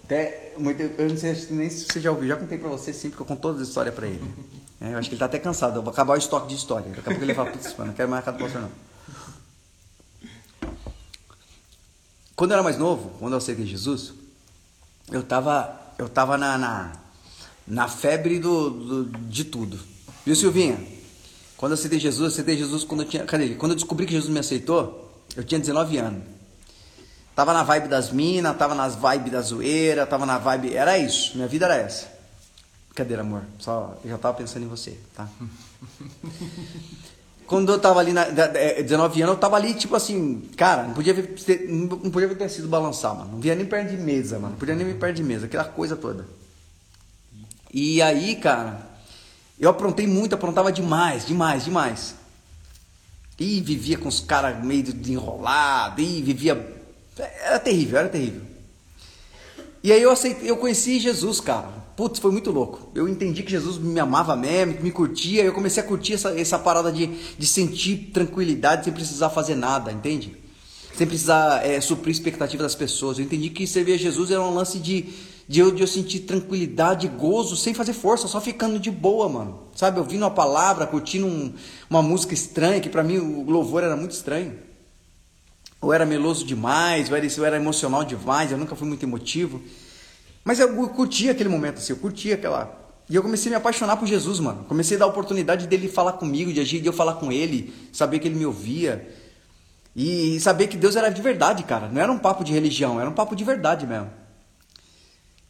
[0.04, 3.22] Até, eu não sei nem se você já ouviu, já contei para você sim, porque
[3.22, 4.22] eu conto toda a história para ele.
[4.80, 6.88] É, eu acho que ele está até cansado, eu vou acabar o estoque de história.
[6.88, 8.91] Daqui a pouco ele fala, putz, não quero mais nada com você não.
[12.34, 14.12] Quando eu era mais novo, quando eu aceitei Jesus,
[15.10, 16.92] eu tava, eu tava na, na,
[17.66, 19.78] na febre do, do, de tudo.
[20.24, 20.78] Viu, Silvinha?
[21.56, 23.24] Quando eu aceitei Jesus, eu aceitei Jesus quando eu tinha.
[23.24, 23.54] Cadê ele?
[23.56, 26.22] Quando eu descobri que Jesus me aceitou, eu tinha 19 anos.
[27.34, 30.74] Tava na vibe das minas, tava nas vibe da zoeira, tava na vibe.
[30.74, 32.06] Era isso, minha vida era essa.
[32.88, 33.42] Brincadeira, amor.
[33.58, 35.28] Só, eu já tava pensando em você, tá?
[37.52, 40.94] Quando eu tava ali, na, 19 é, anos, eu tava ali, tipo assim, cara, não
[40.94, 41.36] podia ver,
[41.68, 43.32] não podia ver sido balançar, mano.
[43.32, 44.52] Não via nem perto de mesa, mano.
[44.52, 46.24] Não podia nem ver perto de mesa, aquela coisa toda.
[47.70, 48.80] E aí, cara,
[49.60, 52.14] eu aprontei muito, aprontava demais, demais, demais.
[53.38, 56.74] E vivia com os caras meio de enrolado, e vivia.
[57.18, 58.40] Era terrível, era terrível.
[59.84, 61.81] E aí eu aceitei, eu conheci Jesus, cara.
[61.96, 62.90] Putz, foi muito louco.
[62.94, 65.42] Eu entendi que Jesus me amava mesmo, que me curtia.
[65.42, 69.92] Eu comecei a curtir essa, essa parada de, de sentir tranquilidade sem precisar fazer nada,
[69.92, 70.36] entende?
[70.96, 73.18] Sem precisar é, suprir expectativa das pessoas.
[73.18, 75.06] Eu entendi que servir a Jesus era um lance de,
[75.46, 79.64] de, eu, de eu sentir tranquilidade, gozo, sem fazer força, só ficando de boa, mano.
[79.74, 81.52] Sabe, ouvindo a palavra, curtindo um,
[81.90, 84.54] uma música estranha, que para mim o louvor era muito estranho.
[85.78, 89.60] Ou era meloso demais, ou era, ou era emocional demais, eu nunca fui muito emotivo.
[90.44, 92.80] Mas eu curtia aquele momento, assim, eu curtia aquela.
[93.08, 94.64] E eu comecei a me apaixonar por Jesus, mano.
[94.64, 97.72] Comecei a dar a oportunidade dele falar comigo, de agir, de eu falar com ele,
[97.92, 99.08] saber que ele me ouvia.
[99.94, 101.88] E saber que Deus era de verdade, cara.
[101.88, 104.10] Não era um papo de religião, era um papo de verdade mesmo.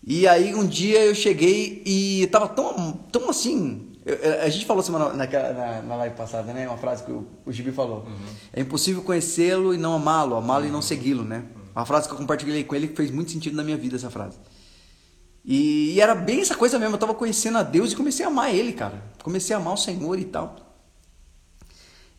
[0.05, 3.93] E aí um dia eu cheguei e tava tão, tão assim.
[4.05, 6.67] Eu, a gente falou semana na, na, na, live passada, né?
[6.67, 7.99] Uma frase que o, o Gibi falou.
[7.99, 8.27] Uhum.
[8.53, 10.71] É impossível conhecê-lo e não amá-lo, amá-lo uhum.
[10.71, 11.45] e não segui-lo, né?
[11.75, 14.11] Uma frase que eu compartilhei com ele que fez muito sentido na minha vida, essa
[14.11, 14.37] frase.
[15.45, 18.29] E, e, era bem essa coisa mesmo, eu tava conhecendo a Deus e comecei a
[18.29, 19.03] amar Ele, cara.
[19.23, 20.57] Comecei a amar o Senhor e tal.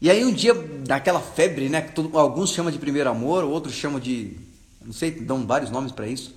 [0.02, 3.74] E aí um dia, daquela febre, né, que todo, alguns chamam de primeiro amor, outros
[3.74, 4.38] chamam de,
[4.84, 6.36] não sei, dão vários nomes para isso.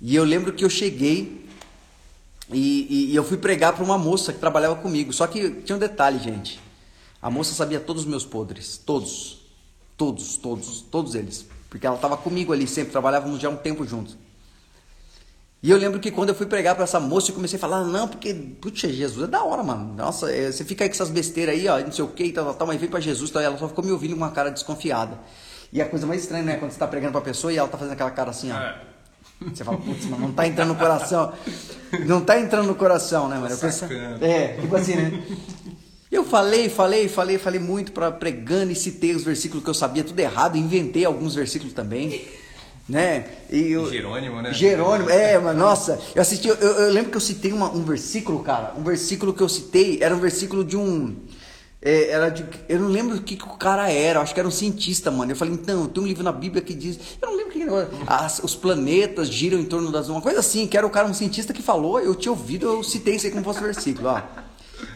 [0.00, 1.46] E eu lembro que eu cheguei
[2.52, 5.12] e, e, e eu fui pregar para uma moça que trabalhava comigo.
[5.12, 6.58] Só que tinha um detalhe, gente.
[7.22, 9.42] A moça sabia todos os meus podres, todos,
[9.96, 14.16] todos, todos, todos eles, porque ela estava comigo ali sempre, trabalhávamos já um tempo juntos.
[15.62, 17.84] E eu lembro que quando eu fui pregar para essa moça, eu comecei a falar,
[17.84, 19.94] não, porque, putz, Jesus é da hora, mano.
[19.94, 22.46] Nossa, é, você fica aí com essas besteiras aí, ó, não sei o que, tal,
[22.46, 23.42] tal, tal, mas vem para Jesus, tal.
[23.42, 25.18] ela só ficou me ouvindo com uma cara desconfiada.
[25.70, 27.76] E a coisa mais estranha, né, quando você tá pregando pra pessoa e ela tá
[27.76, 28.56] fazendo aquela cara assim, ó.
[28.56, 28.80] É.
[29.52, 31.32] Você fala, putz, mano, não tá entrando no coração.
[32.06, 33.54] Não tá entrando no coração, né, mano?
[33.54, 33.84] Eu penso,
[34.20, 35.22] é, tipo assim, né?
[36.10, 40.02] Eu falei, falei, falei, falei muito para pregando e citei os versículos que eu sabia
[40.02, 42.26] tudo errado, inventei alguns versículos também
[42.90, 43.24] né?
[43.50, 44.52] E eu, Jerônimo, né?
[44.52, 48.40] Jerônimo, é, mas nossa, eu assisti, eu, eu lembro que eu citei uma, um versículo,
[48.42, 51.16] cara, um versículo que eu citei era um versículo de um,
[51.80, 54.48] é, era de, eu não lembro o que, que o cara era, acho que era
[54.48, 55.32] um cientista, mano.
[55.32, 57.62] Eu falei, então, tem um livro na Bíblia que diz, eu não lembro o que
[57.62, 61.06] era, as, os planetas giram em torno das, uma coisa assim, que era o cara,
[61.06, 64.20] um cientista que falou, eu tinha ouvido, eu citei isso aí como fosse versículo, ó.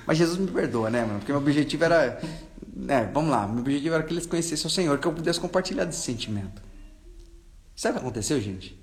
[0.06, 1.20] Mas Jesus me perdoa, né, mano?
[1.20, 2.20] Porque meu objetivo era,
[2.74, 5.84] né, vamos lá, meu objetivo era que eles conhecessem o Senhor, que eu pudesse compartilhar
[5.84, 6.73] desse sentimento.
[7.76, 8.78] Sabe o que aconteceu, gente?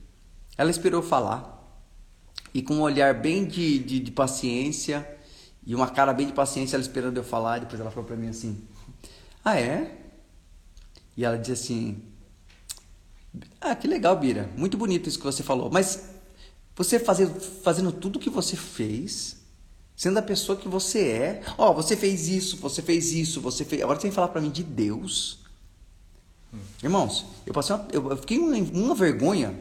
[0.58, 1.62] Ela esperou falar
[2.54, 5.08] e com um olhar bem de, de, de paciência
[5.66, 7.60] e uma cara bem de paciência, ela esperando eu falar.
[7.60, 8.62] Depois ela falou para mim assim:
[9.44, 9.98] Ah, é?
[11.16, 12.02] E ela disse assim:
[13.60, 14.50] Ah, que legal, Bira.
[14.58, 15.70] Muito bonito isso que você falou.
[15.72, 16.10] Mas
[16.76, 19.38] você fazer, fazendo tudo que você fez,
[19.96, 21.44] sendo a pessoa que você é.
[21.58, 23.82] Ó, oh, você fez isso, você fez isso, você fez.
[23.82, 25.41] Agora você tem que falar para mim de Deus.
[26.84, 29.54] Irmãos, eu passei uma, eu fiquei uma, uma vergonha.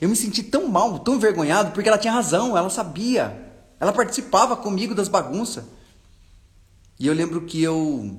[0.00, 3.50] Eu me senti tão mal, tão envergonhado, porque ela tinha razão, ela sabia.
[3.78, 5.64] Ela participava comigo das bagunças.
[6.98, 8.18] E eu lembro que eu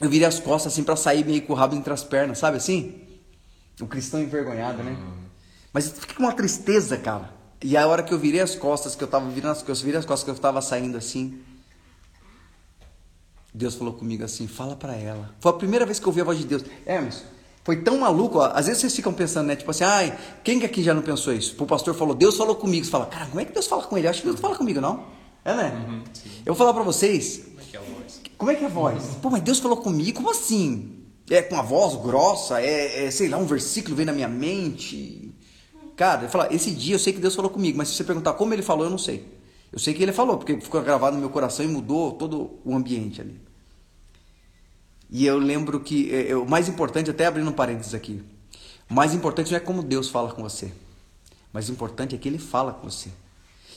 [0.00, 2.56] eu virei as costas assim para sair meio com o rabo entre as pernas, sabe
[2.56, 3.00] assim?
[3.80, 4.92] O cristão envergonhado, né?
[4.92, 5.18] Uhum.
[5.72, 7.32] Mas fiquei com uma tristeza, cara.
[7.62, 9.74] E a hora que eu virei as costas, que eu tava virando as, que eu
[9.74, 11.40] virei as costas, que eu tava saindo assim,
[13.52, 15.34] Deus falou comigo assim: fala para ela.
[15.40, 16.64] Foi a primeira vez que eu ouvi a voz de Deus.
[16.86, 17.24] Hermes,
[17.64, 19.56] foi tão maluco, ó, às vezes vocês ficam pensando, né?
[19.56, 21.54] Tipo assim, ai, quem que aqui já não pensou isso?
[21.62, 22.84] O pastor falou, Deus falou comigo.
[22.84, 24.06] Você fala, cara, como é que Deus fala com ele?
[24.06, 25.04] Eu acho que Deus não fala comigo, não.
[25.44, 25.86] É, né?
[25.86, 26.02] Uhum,
[26.46, 27.42] eu vou falar para vocês.
[27.46, 28.20] Como é que é a voz?
[28.38, 29.04] Como é que é a voz?
[29.20, 31.04] Pô, mas Deus falou comigo, como assim?
[31.30, 35.34] É com a voz grossa, é, é sei lá, um versículo vem na minha mente.
[35.94, 38.32] Cara, eu falo, esse dia eu sei que Deus falou comigo, mas se você perguntar
[38.32, 39.26] como ele falou, eu não sei.
[39.72, 42.74] Eu sei que ele falou, porque ficou gravado no meu coração e mudou todo o
[42.74, 43.40] ambiente ali.
[45.10, 48.22] E eu lembro que é, o mais importante, até abrindo um parênteses aqui,
[48.90, 50.72] o mais importante não é como Deus fala com você, o
[51.52, 53.10] mais importante é que Ele fala com você.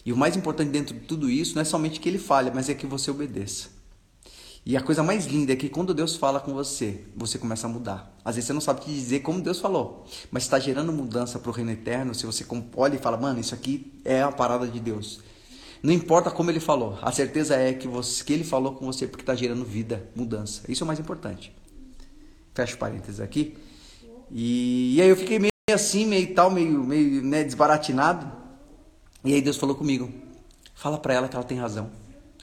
[0.06, 2.70] E o mais importante dentro de tudo isso não é somente que Ele fale, mas
[2.70, 3.70] é que você obedeça.
[4.64, 7.70] E a coisa mais linda é que quando Deus fala com você, você começa a
[7.70, 8.16] mudar.
[8.24, 11.50] Às vezes você não sabe te dizer como Deus falou, mas está gerando mudança para
[11.50, 12.14] o reino eterno.
[12.14, 15.20] Se você olha e fala, mano, isso aqui é a parada de Deus.
[15.84, 19.08] Não importa como ele falou, a certeza é que, você, que ele falou com você
[19.08, 20.62] porque está gerando vida, mudança.
[20.70, 21.52] Isso é o mais importante.
[22.54, 23.58] Fecha parênteses aqui.
[24.30, 28.32] E, e, aí eu fiquei meio assim, meio tal, meio, meio né, desbaratinado.
[29.24, 30.12] E aí Deus falou comigo:
[30.76, 31.90] fala para ela que ela tem razão.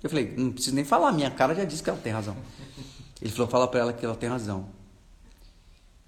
[0.02, 2.36] Eu falei: não preciso nem falar, minha cara já disse que ela tem razão.
[3.22, 4.68] Ele falou: fala para ela que ela tem razão.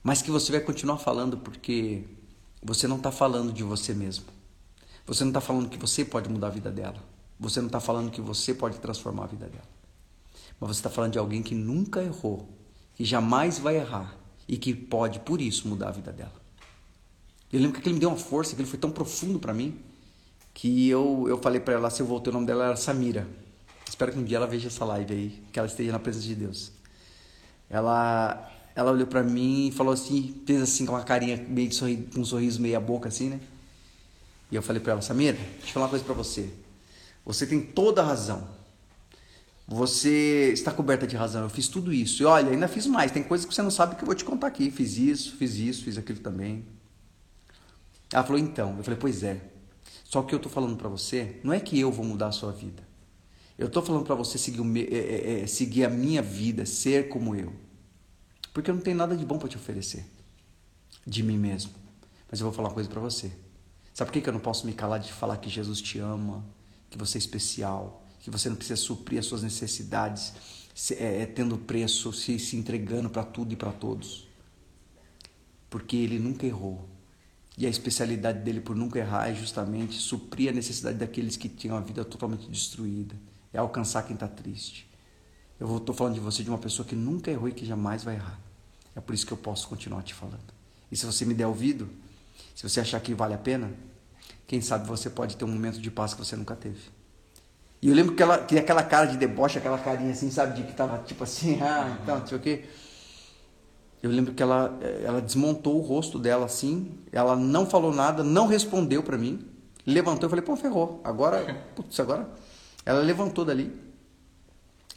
[0.02, 2.04] Mas que você vai continuar falando porque
[2.62, 4.24] você não está falando de você mesmo.
[5.06, 7.09] Você não está falando que você pode mudar a vida dela.
[7.40, 9.64] Você não está falando que você pode transformar a vida dela.
[10.60, 12.46] Mas você está falando de alguém que nunca errou,
[12.94, 14.14] que jamais vai errar
[14.46, 16.34] e que pode, por isso, mudar a vida dela.
[17.50, 19.80] Eu lembro que aquilo me deu uma força, que ele foi tão profundo para mim,
[20.52, 23.26] que eu, eu falei para ela, se eu voltei, o nome dela era Samira.
[23.88, 26.34] Espero que um dia ela veja essa live aí, que ela esteja na presença de
[26.34, 26.72] Deus.
[27.70, 31.74] Ela, ela olhou para mim e falou assim, fez assim com uma carinha meio de
[31.74, 33.40] sorriso, com um sorriso meio a boca assim, né?
[34.50, 36.50] E eu falei para ela, Samira, deixa eu falar uma coisa para você.
[37.24, 38.48] Você tem toda a razão.
[39.66, 41.42] Você está coberta de razão.
[41.42, 42.22] Eu fiz tudo isso.
[42.22, 43.12] E olha, ainda fiz mais.
[43.12, 44.70] Tem coisas que você não sabe que eu vou te contar aqui.
[44.70, 46.64] Fiz isso, fiz isso, fiz aquilo também.
[48.12, 48.76] Ela falou, então.
[48.76, 49.40] Eu falei, pois é.
[50.04, 52.50] Só que eu estou falando para você, não é que eu vou mudar a sua
[52.50, 52.82] vida.
[53.56, 57.08] Eu estou falando para você seguir, o, é, é, é, seguir a minha vida, ser
[57.08, 57.52] como eu.
[58.52, 60.04] Porque eu não tenho nada de bom para te oferecer.
[61.06, 61.70] De mim mesmo.
[62.28, 63.30] Mas eu vou falar uma coisa para você.
[63.94, 66.44] Sabe por que eu não posso me calar de falar que Jesus te ama?
[66.90, 70.32] Que você é especial, que você não precisa suprir as suas necessidades
[70.92, 74.28] é, é, tendo preço, se, se entregando para tudo e para todos.
[75.68, 76.88] Porque ele nunca errou.
[77.56, 81.76] E a especialidade dele por nunca errar é justamente suprir a necessidade daqueles que tinham
[81.76, 83.14] a vida totalmente destruída.
[83.52, 84.88] É alcançar quem está triste.
[85.58, 88.14] Eu estou falando de você de uma pessoa que nunca errou e que jamais vai
[88.14, 88.40] errar.
[88.96, 90.54] É por isso que eu posso continuar te falando.
[90.90, 91.90] E se você me der ouvido,
[92.54, 93.70] se você achar que vale a pena,
[94.50, 96.80] quem sabe você pode ter um momento de paz que você nunca teve.
[97.80, 100.66] E eu lembro que ela tinha aquela cara de deboche, aquela carinha assim, sabe, de
[100.66, 102.64] que tava tipo assim, ah, então, não sei o quê.
[104.02, 108.48] Eu lembro que ela, ela desmontou o rosto dela assim, ela não falou nada, não
[108.48, 109.46] respondeu para mim,
[109.86, 112.28] levantou, eu falei, pô, ferrou, agora, putz, agora.
[112.84, 113.72] Ela levantou dali,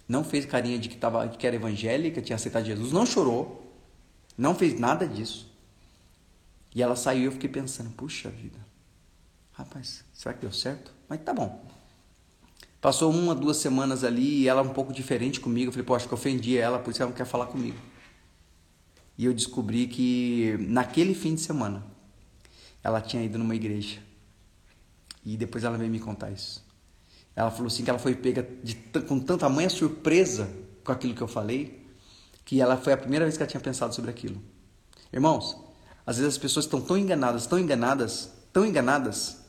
[0.07, 3.71] não fez carinha de que, tava, que era evangélica, tinha aceitado Jesus, não chorou,
[4.35, 5.47] não fez nada disso.
[6.73, 8.62] E ela saiu e eu fiquei pensando, puxa vida,
[9.53, 10.91] Rapaz, será que deu certo?
[11.07, 11.65] Mas tá bom.
[12.81, 15.69] Passou uma, duas semanas ali e ela um pouco diferente comigo.
[15.69, 17.77] Eu falei, pô, acho que ofendi ela, por isso ela não quer falar comigo.
[19.17, 21.83] E eu descobri que naquele fim de semana
[22.83, 24.01] ela tinha ido numa igreja.
[25.23, 26.65] E depois ela veio me contar isso.
[27.35, 28.75] Ela falou assim que ela foi pega de,
[29.07, 30.49] com tanta manha surpresa
[30.83, 31.87] com aquilo que eu falei,
[32.43, 34.41] que ela foi a primeira vez que ela tinha pensado sobre aquilo.
[35.11, 35.57] Irmãos,
[36.05, 39.42] às vezes as pessoas estão tão enganadas, tão enganadas, tão enganadas,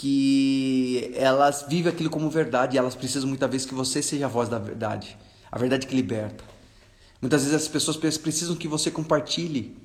[0.00, 4.28] que elas vivem aquilo como verdade e elas precisam muitas vezes que você seja a
[4.30, 5.14] voz da verdade,
[5.52, 6.42] a verdade que liberta.
[7.20, 9.76] Muitas vezes as pessoas precisam que você compartilhe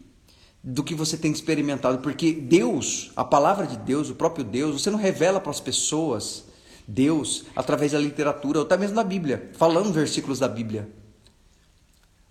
[0.64, 4.90] do que você tem experimentado, porque Deus, a palavra de Deus, o próprio Deus, você
[4.90, 6.46] não revela para as pessoas
[6.88, 10.90] Deus através da literatura ou até mesmo da Bíblia, falando versículos da Bíblia.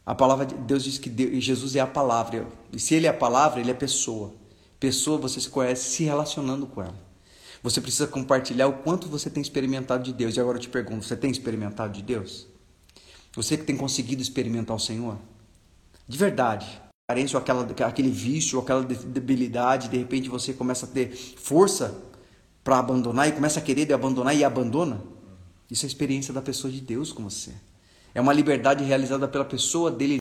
[0.07, 2.47] A palavra de Deus diz que Deus, Jesus é a palavra.
[2.73, 4.33] E se ele é a palavra, ele é pessoa.
[4.81, 7.04] Pessoa você se conhece se relacionando com ela.
[7.65, 10.37] Você precisa compartilhar o quanto você tem experimentado de Deus.
[10.37, 12.47] E agora eu te pergunto, você tem experimentado de Deus?
[13.35, 15.17] Você que tem conseguido experimentar o Senhor?
[16.07, 16.67] De verdade.
[17.09, 21.99] Carência ou aquela, aquele vício ou aquela debilidade, de repente você começa a ter força
[22.63, 25.03] para abandonar e começa a querer abandonar e abandona.
[25.71, 27.53] Isso é a experiência da pessoa de Deus com você.
[28.15, 30.19] É uma liberdade realizada pela pessoa dele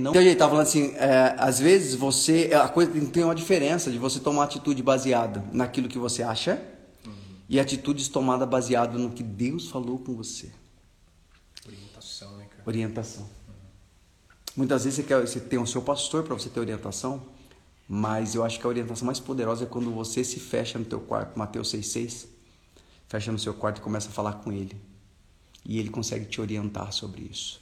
[0.00, 0.10] Não.
[0.10, 3.98] Então, ele estava falando assim, é, às vezes você, a coisa tem uma diferença de
[3.98, 6.60] você tomar atitude baseada naquilo que você acha
[7.06, 7.12] uhum.
[7.48, 10.50] e atitudes tomadas baseada no que Deus falou com você.
[11.66, 12.62] Orientação, né, cara?
[12.66, 13.22] Orientação.
[13.22, 13.54] Uhum.
[14.56, 17.22] Muitas vezes você, quer, você tem o seu pastor para você ter orientação,
[17.86, 21.00] mas eu acho que a orientação mais poderosa é quando você se fecha no teu
[21.00, 22.26] quarto, Mateus 6,6,
[23.08, 24.80] fecha no seu quarto e começa a falar com ele.
[25.64, 27.60] E ele consegue te orientar sobre isso.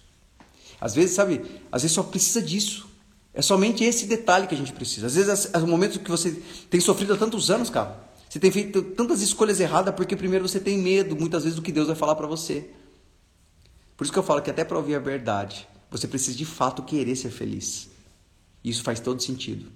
[0.81, 2.89] Às vezes, sabe, às vezes só precisa disso.
[3.35, 5.07] É somente esse detalhe que a gente precisa.
[5.07, 6.33] Às vezes, é o momento que você
[6.71, 8.09] tem sofrido há tantos anos, cara.
[8.29, 11.73] Você tem feito tantas escolhas erradas porque primeiro você tem medo, muitas vezes, do que
[11.73, 12.69] Deus vai falar para você.
[13.97, 16.83] Por isso que eu falo que até para ouvir a verdade, você precisa de fato
[16.83, 17.89] querer ser feliz.
[18.63, 19.71] Isso faz todo sentido.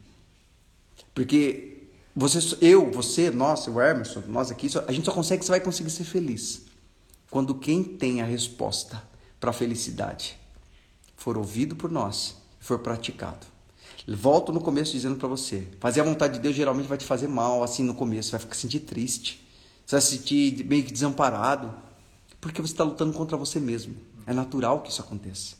[1.15, 5.61] Porque você, eu, você, nós, o Emerson, nós aqui, a gente só consegue, você vai
[5.61, 6.62] conseguir ser feliz
[7.31, 9.03] quando quem tem a resposta
[9.41, 10.42] para a felicidade
[11.23, 13.47] for ouvido por nós e for praticado.
[14.09, 17.29] Volto no começo dizendo para você, fazer a vontade de Deus geralmente vai te fazer
[17.29, 19.41] mal assim no começo, você vai ficar sentir triste,
[19.87, 21.73] você vai se sentir meio que desamparado,
[22.41, 23.95] porque você está lutando contra você mesmo.
[24.27, 25.55] É natural que isso aconteça.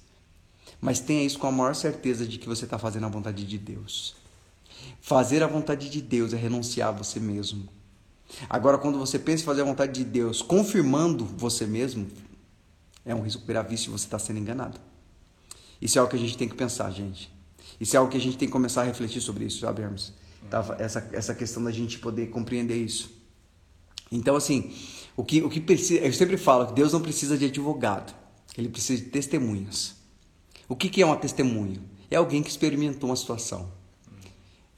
[0.81, 3.57] Mas tenha isso com a maior certeza de que você está fazendo a vontade de
[3.57, 4.17] Deus.
[5.01, 7.69] Fazer a vontade de Deus é renunciar a você mesmo.
[8.51, 12.09] Agora, quando você pensa em fazer a vontade de Deus, confirmando você mesmo,
[13.05, 14.92] é um risco gravíssimo você está sendo enganado.
[15.83, 17.29] Isso é algo que a gente tem que pensar, gente.
[17.81, 20.13] Isso é algo que a gente tem que começar a refletir sobre isso, sabe, Hermes?
[20.49, 23.11] Tá, essa, essa questão da gente poder compreender isso.
[24.11, 24.73] Então, assim,
[25.17, 26.01] o que, o que precisa.
[26.01, 28.15] Eu sempre falo que Deus não precisa de advogado,
[28.57, 29.97] ele precisa de testemunhas.
[30.69, 31.81] O que, que é uma testemunha?
[32.09, 33.73] É alguém que experimentou uma situação.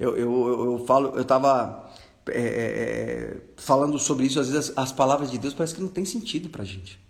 [0.01, 1.93] Eu, eu, eu, eu falo, eu estava
[2.29, 5.83] é, é, é, falando sobre isso, às vezes as, as palavras de Deus parece que
[5.83, 7.04] não tem sentido para a gente.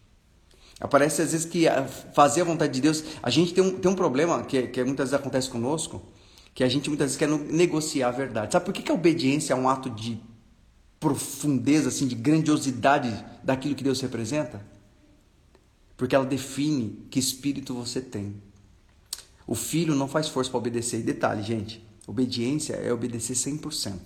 [0.84, 1.64] Aparece às vezes que
[2.12, 5.08] fazer a vontade de Deus, a gente tem um, tem um problema que, que muitas
[5.08, 6.02] vezes acontece conosco,
[6.54, 8.52] que a gente muitas vezes quer negociar a verdade.
[8.52, 10.20] Sabe por que, que a obediência é um ato de
[11.00, 14.60] profundeza, assim, de grandiosidade daquilo que Deus representa?
[15.96, 18.36] Porque ela define que espírito você tem.
[19.46, 21.00] O filho não faz força para obedecer.
[21.00, 24.00] E detalhe, gente, obediência é obedecer 100%.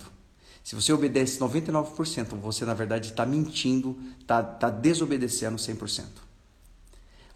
[0.63, 6.28] Se você obedece 99%, você na verdade está mentindo, está tá desobedecendo 100%.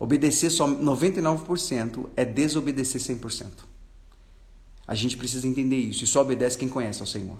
[0.04, 3.48] Obedecer só 99% é desobedecer 100%.
[4.86, 6.04] A gente precisa entender isso.
[6.04, 7.38] E só obedece quem conhece ao Senhor.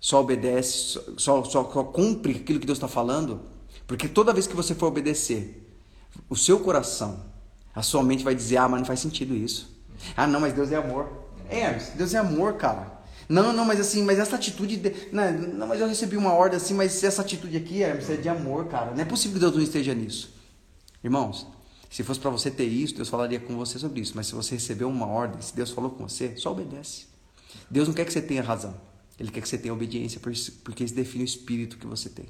[0.00, 3.42] Só obedece, só, só, só cumpre aquilo que Deus está falando.
[3.86, 5.72] Porque toda vez que você for obedecer,
[6.28, 7.24] o seu coração,
[7.72, 9.70] a sua mente vai dizer: Ah, mas não faz sentido isso.
[10.16, 11.12] Ah, não, mas Deus é amor.
[11.48, 13.04] É, Deus é amor, cara.
[13.28, 14.78] Não, não, mas assim, mas essa atitude.
[14.78, 14.92] De...
[15.12, 18.28] Não, não, mas eu recebi uma ordem assim, mas essa atitude aqui é, é de
[18.28, 18.90] amor, cara.
[18.90, 20.41] Não é possível que Deus não esteja nisso.
[21.02, 21.46] Irmãos,
[21.90, 24.12] se fosse para você ter isso, Deus falaria com você sobre isso.
[24.14, 27.06] Mas se você recebeu uma ordem, se Deus falou com você, só obedece.
[27.70, 28.74] Deus não quer que você tenha razão.
[29.18, 32.26] Ele quer que você tenha obediência, porque isso define o espírito que você tem.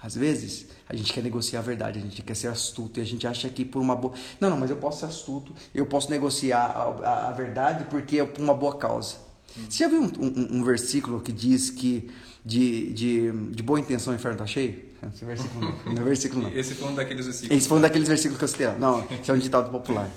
[0.00, 3.06] Às vezes, a gente quer negociar a verdade, a gente quer ser astuto e a
[3.06, 4.14] gente acha que por uma boa.
[4.40, 8.20] Não, não, mas eu posso ser astuto, eu posso negociar a, a, a verdade porque
[8.20, 9.16] é por uma boa causa.
[9.58, 9.64] Hum.
[9.68, 12.10] Você já viu um, um, um versículo que diz que
[12.44, 14.87] de, de, de boa intenção o inferno está cheio?
[15.06, 16.04] Esse versículo não.
[16.04, 16.50] versículo não.
[16.50, 17.56] Esse foi um daqueles versículos.
[17.56, 18.66] Esse foi um daqueles versículos que eu citei.
[18.78, 20.10] Não, esse é um ditado popular.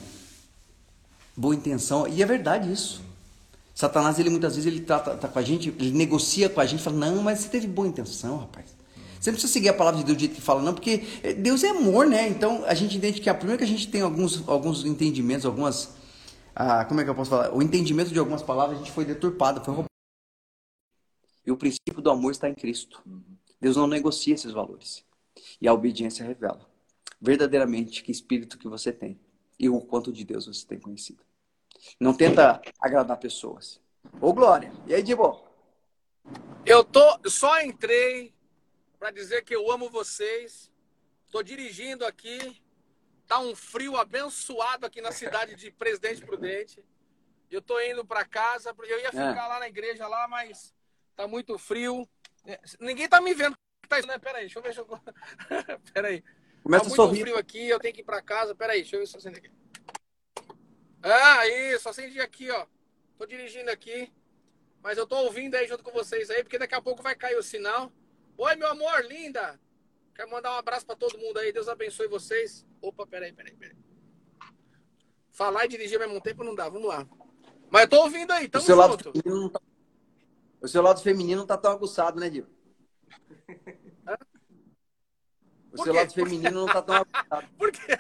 [1.38, 2.07] Boa intenção.
[2.07, 3.01] E é verdade isso.
[3.73, 6.84] Satanás, ele muitas vezes ele trata tá com a gente, ele negocia com a gente,
[6.84, 8.65] fala, não, mas você teve boa intenção, rapaz.
[9.19, 11.03] Você não precisa seguir a palavra de Deus do jeito que fala, não, porque
[11.38, 12.27] Deus é amor, né?
[12.27, 15.91] Então a gente entende que a primeira que a gente tem alguns, alguns entendimentos, algumas.
[16.55, 17.55] Ah, como é que eu posso falar?
[17.55, 19.91] O entendimento de algumas palavras a gente foi deturpado, foi roubado.
[21.45, 23.01] E o princípio do amor está em Cristo.
[23.62, 25.05] Deus não negocia esses valores.
[25.62, 26.70] E a obediência revela
[27.22, 29.20] verdadeiramente que espírito que você tem.
[29.59, 31.24] e o quanto de Deus você tem conhecido.
[31.99, 33.80] Não tenta agradar pessoas.
[34.20, 35.39] Ô, Glória, e aí, Dibo?
[36.66, 38.34] Eu tô, só entrei
[38.97, 40.72] para dizer que eu amo vocês.
[41.32, 42.59] Tô dirigindo aqui.
[43.28, 46.84] Tá um frio abençoado aqui na cidade de Presidente Prudente.
[47.51, 49.47] Eu tô indo para casa, eu ia ficar é.
[49.47, 50.74] lá na igreja lá, mas
[51.16, 52.09] tá muito frio.
[52.45, 53.55] É, ninguém tá me vendo.
[53.87, 54.17] Tá, né?
[54.17, 54.73] Pera aí, deixa eu ver.
[54.73, 55.79] Deixa eu...
[55.93, 56.23] Pera aí.
[56.63, 57.21] Começa tá muito sorrir.
[57.21, 58.55] frio aqui, eu tenho que ir para casa.
[58.55, 59.51] Pera aí, deixa eu ver se eu acendo aqui.
[61.03, 62.65] Ah, isso, acendi aqui, ó.
[63.17, 64.11] Tô dirigindo aqui.
[64.83, 67.37] Mas eu tô ouvindo aí junto com vocês aí, porque daqui a pouco vai cair
[67.37, 67.91] o sinal.
[68.37, 69.59] Oi, meu amor, linda!
[70.15, 71.51] Quero mandar um abraço para todo mundo aí.
[71.51, 72.65] Deus abençoe vocês.
[72.81, 73.77] Opa, peraí, peraí, peraí.
[75.31, 76.67] Falar e dirigir ao mesmo tempo não dá.
[76.67, 77.07] Vamos lá.
[77.69, 78.89] Mas eu tô ouvindo aí, tamo o seu junto.
[78.89, 79.61] Lado feminino tá...
[80.62, 82.47] O seu lado feminino não tá tão aguçado, né, Dio?
[85.74, 87.47] O seu lado feminino não tá tão aguçado.
[87.57, 87.97] Por quê?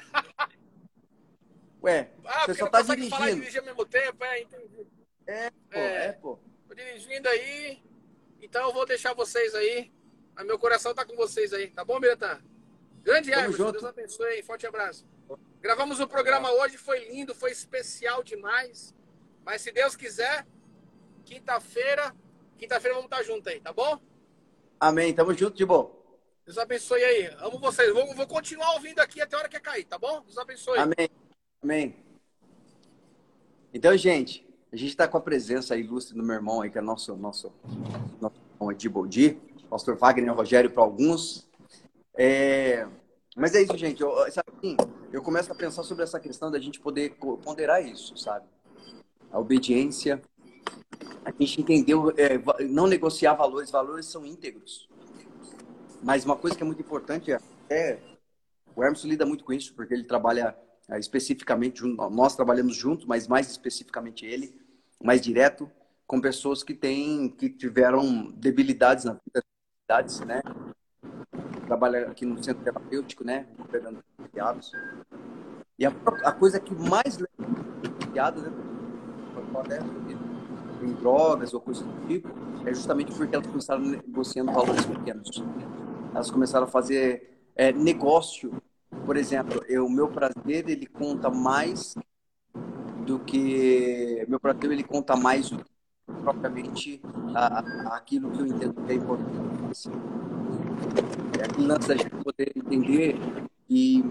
[1.83, 3.09] Ué, ah, você só tá dirigindo.
[3.09, 4.87] falar e dirigir ao mesmo tempo, é, entendi.
[5.25, 6.39] É, pô, é, é, pô.
[6.67, 7.81] Tô dirigindo aí,
[8.39, 9.91] então eu vou deixar vocês aí.
[10.35, 12.39] Mas meu coração tá com vocês aí, tá bom, Biratã?
[13.03, 15.07] Grande Tamo Emerson, Deus abençoe aí, forte abraço.
[15.59, 18.95] Gravamos o programa hoje, foi lindo, foi especial demais.
[19.43, 20.45] Mas se Deus quiser,
[21.25, 22.15] quinta-feira,
[22.61, 23.99] quinta-feira vamos estar juntos aí, tá bom?
[24.79, 25.99] Amém, tamo junto, de bom.
[26.45, 27.25] Deus abençoe aí.
[27.39, 27.91] Amo vocês.
[27.91, 30.21] Vou, vou continuar ouvindo aqui até a hora que cair, tá bom?
[30.21, 30.77] Deus abençoe.
[30.77, 31.09] Amém.
[31.63, 31.95] Amém.
[33.73, 36.81] Então, gente, a gente está com a presença ilustre do meu irmão aí, que é
[36.81, 37.51] nosso, nosso,
[38.19, 41.49] nosso irmão de Boldi, pastor Wagner Rogério para alguns.
[42.15, 42.87] É...
[43.35, 44.01] Mas é isso, gente.
[44.01, 44.77] Eu, sabe, assim,
[45.11, 48.45] eu começo a pensar sobre essa questão da gente poder ponderar isso, sabe?
[49.31, 50.21] A obediência.
[51.23, 54.89] A gente entendeu, é, não negociar valores, valores são íntegros.
[56.01, 57.99] Mas uma coisa que é muito importante é, é
[58.75, 60.55] o Hermes lida muito com isso, porque ele trabalha
[60.89, 64.55] é, especificamente, nós trabalhamos juntos, mas mais especificamente ele,
[65.03, 65.69] mais direto,
[66.07, 69.43] com pessoas que têm, que tiveram debilidades na vida,
[69.87, 70.41] debilidades, né?
[71.67, 73.47] Trabalha aqui no centro terapêutico, né?
[73.71, 74.03] Pegando
[74.33, 74.71] piados.
[75.79, 75.89] E a,
[76.23, 77.17] a, coisa que mais
[78.11, 78.51] piadas, né?
[80.85, 82.29] Em drogas ou coisa do tipo,
[82.65, 85.43] é justamente porque elas começaram negociando valores pequenos.
[86.13, 88.51] Elas começaram a fazer é, negócio
[89.05, 91.95] por exemplo, o meu prazer ele conta mais
[93.05, 95.71] do que meu prazer ele conta mais do que
[96.21, 97.01] propriamente
[97.33, 99.89] a, a, aquilo que eu entendo que é importante.
[101.39, 103.15] É aquele lance da gente poder entender
[103.69, 104.03] e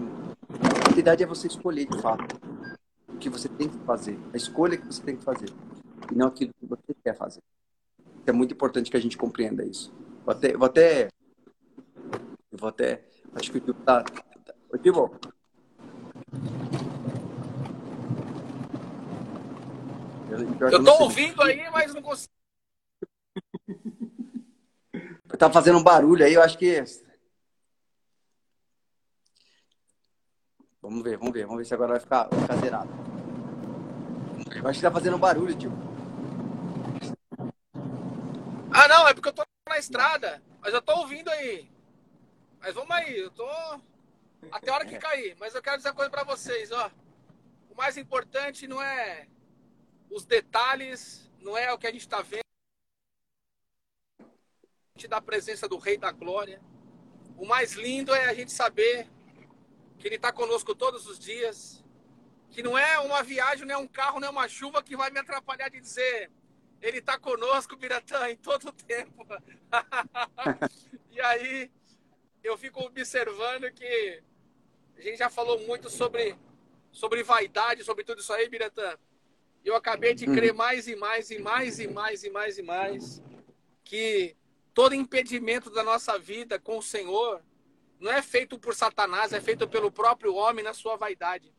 [0.49, 2.39] a realidade é você escolher de fato
[3.07, 5.49] o que você tem que fazer, a escolha que você tem que fazer
[6.11, 7.41] e não aquilo que você quer fazer.
[8.25, 9.93] É muito importante que a gente compreenda isso.
[10.25, 11.07] Vou até, vou até,
[12.51, 13.03] vou até
[13.35, 14.03] acho que o tá
[14.69, 15.11] Ô, Tibo.
[20.71, 22.31] Eu tô ouvindo aí, mas não consigo.
[25.37, 26.83] Tá fazendo um barulho aí, eu acho que.
[30.81, 32.89] Vamos ver, vamos ver, vamos ver se agora vai ficar, vai ficar zerado.
[34.55, 35.90] Eu acho que tá fazendo um barulho, tio.
[38.81, 40.41] Ah, não, é porque eu tô na estrada.
[40.59, 41.69] Mas eu tô ouvindo aí.
[42.59, 43.47] Mas vamos aí, eu tô.
[44.51, 45.37] Até a hora que cair.
[45.39, 46.89] Mas eu quero dizer uma coisa para vocês, ó.
[47.69, 49.27] O mais importante não é
[50.09, 52.41] os detalhes, não é o que a gente está vendo
[55.07, 56.59] da presença do Rei da Glória.
[57.37, 59.07] O mais lindo é a gente saber
[59.99, 61.83] que Ele está conosco todos os dias.
[62.49, 65.11] Que não é uma viagem, não é um carro, não é uma chuva que vai
[65.11, 66.31] me atrapalhar de dizer
[66.81, 69.25] Ele está conosco, Biratã, em todo o tempo.
[71.11, 71.71] e aí
[72.43, 74.23] eu fico observando que
[74.97, 76.35] a gente já falou muito sobre,
[76.91, 78.97] sobre vaidade, sobre tudo isso aí, Biratã.
[79.63, 80.57] Eu acabei de crer uhum.
[80.57, 83.21] mais e mais e mais e mais e mais e mais
[83.83, 84.35] que
[84.73, 87.43] todo impedimento da nossa vida com o Senhor
[87.99, 91.53] não é feito por Satanás, é feito pelo próprio homem na sua vaidade.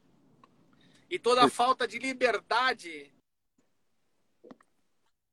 [1.09, 3.13] E toda falta de liberdade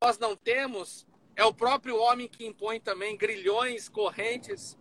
[0.02, 4.78] nós não temos é o próprio homem que impõe também grilhões, correntes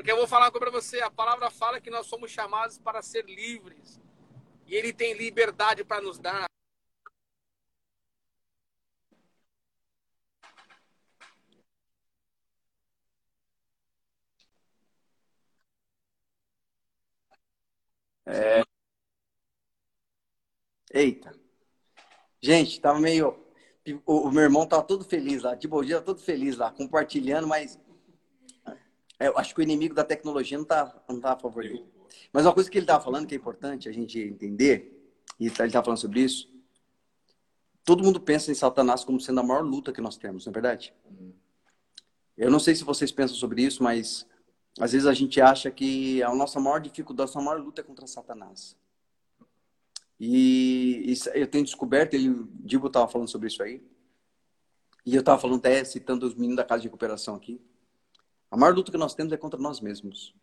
[0.00, 3.22] porque eu vou falar para você, a palavra fala que nós somos chamados para ser
[3.26, 4.00] livres.
[4.66, 6.46] E ele tem liberdade para nos dar.
[18.24, 18.62] É...
[20.94, 21.32] Eita.
[22.40, 23.39] Gente, tava meio.
[24.06, 27.46] O, o meu irmão tava todo feliz lá, de bom dia, todo feliz lá, compartilhando,
[27.46, 27.78] mas
[29.18, 31.84] É, eu acho que o inimigo da tecnologia não está não tá a favor dele.
[32.32, 34.76] Mas uma coisa que ele estava falando que é importante a gente entender,
[35.38, 36.48] e ele estava falando sobre isso,
[37.84, 40.54] todo mundo pensa em Satanás como sendo a maior luta que nós temos, não é
[40.54, 40.94] verdade?
[42.36, 44.26] Eu não sei se vocês pensam sobre isso, mas
[44.78, 47.84] às vezes a gente acha que a nossa maior dificuldade, a nossa maior luta é
[47.84, 48.76] contra Satanás.
[50.20, 53.82] E, e eu tenho descoberto, ele, o Dibo estava falando sobre isso aí,
[55.06, 57.58] e eu estava falando até citando os meninos da casa de recuperação aqui.
[58.50, 60.34] A maior luta que nós temos é contra nós mesmos.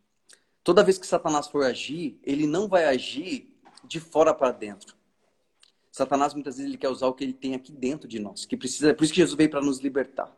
[0.64, 4.96] Toda vez que Satanás for agir, ele não vai agir de fora para dentro.
[5.92, 8.58] Satanás muitas vezes ele quer usar o que ele tem aqui dentro de nós, que
[8.58, 10.36] precisa, por isso que Jesus veio para nos libertar.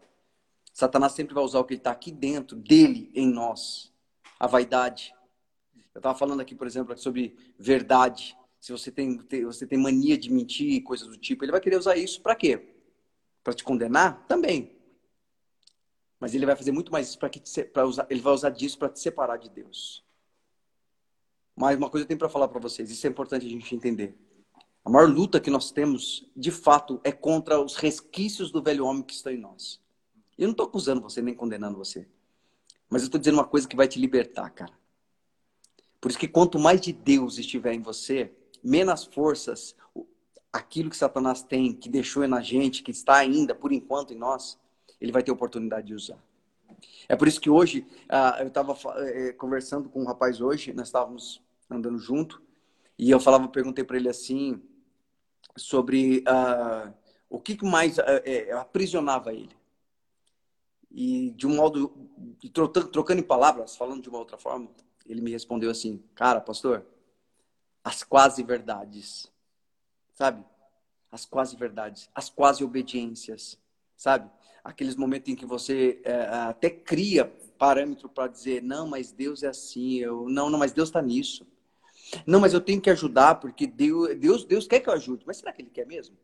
[0.73, 3.91] Satanás sempre vai usar o que ele está aqui dentro dele em nós,
[4.39, 5.13] a vaidade.
[5.93, 8.37] Eu estava falando aqui, por exemplo, sobre verdade.
[8.59, 11.77] Se você tem, você tem mania de mentir e coisas do tipo, ele vai querer
[11.77, 12.75] usar isso para quê?
[13.43, 14.25] Para te condenar?
[14.27, 14.77] Também.
[16.19, 18.77] Mas ele vai fazer muito mais isso para que para usar, ele vai usar disso
[18.77, 20.03] para te separar de Deus.
[21.55, 24.15] Mas uma coisa eu tenho para falar para vocês, isso é importante a gente entender.
[24.83, 29.03] A maior luta que nós temos, de fato, é contra os resquícios do velho homem
[29.03, 29.79] que estão em nós.
[30.37, 32.07] Eu não estou acusando você nem condenando você.
[32.89, 34.73] Mas eu estou dizendo uma coisa que vai te libertar, cara.
[35.99, 38.33] Por isso que quanto mais de Deus estiver em você,
[38.63, 39.75] menos forças
[40.51, 44.59] aquilo que Satanás tem, que deixou na gente, que está ainda, por enquanto, em nós,
[44.99, 46.17] ele vai ter oportunidade de usar.
[47.07, 50.87] É por isso que hoje, uh, eu estava uh, conversando com um rapaz hoje, nós
[50.87, 52.41] estávamos andando junto,
[52.97, 54.61] e eu falava, perguntei para ele assim,
[55.55, 56.93] sobre uh,
[57.29, 57.97] o que mais
[58.59, 59.57] aprisionava ele.
[60.91, 61.93] E de um modo,
[62.51, 64.69] trocando, trocando em palavras, falando de uma outra forma,
[65.05, 66.85] ele me respondeu assim, cara, pastor,
[67.89, 69.31] as quase verdades,
[70.13, 70.45] sabe?
[71.11, 73.57] As quase verdades, as quase obediências,
[73.97, 74.29] sabe?
[74.63, 77.25] Aqueles momentos em que você é, até cria
[77.57, 81.47] parâmetro para dizer, não, mas Deus é assim, eu, não, não, mas Deus está nisso.
[82.27, 85.25] Não, mas eu tenho que ajudar porque Deus, Deus, Deus quer que eu ajude.
[85.25, 86.15] Mas será que Ele quer mesmo?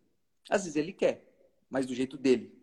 [0.48, 1.26] Às vezes Ele quer,
[1.68, 2.54] mas do jeito dele.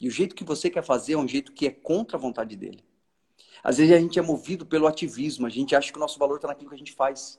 [0.00, 2.56] E o jeito que você quer fazer é um jeito que é contra a vontade
[2.56, 2.82] dele.
[3.62, 6.36] Às vezes a gente é movido pelo ativismo, a gente acha que o nosso valor
[6.36, 7.38] está naquilo que a gente faz.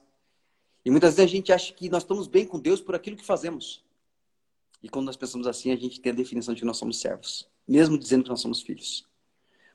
[0.85, 3.25] E muitas vezes a gente acha que nós estamos bem com Deus por aquilo que
[3.25, 3.83] fazemos.
[4.81, 7.49] E quando nós pensamos assim, a gente tem a definição de que nós somos servos,
[7.67, 9.05] mesmo dizendo que nós somos filhos.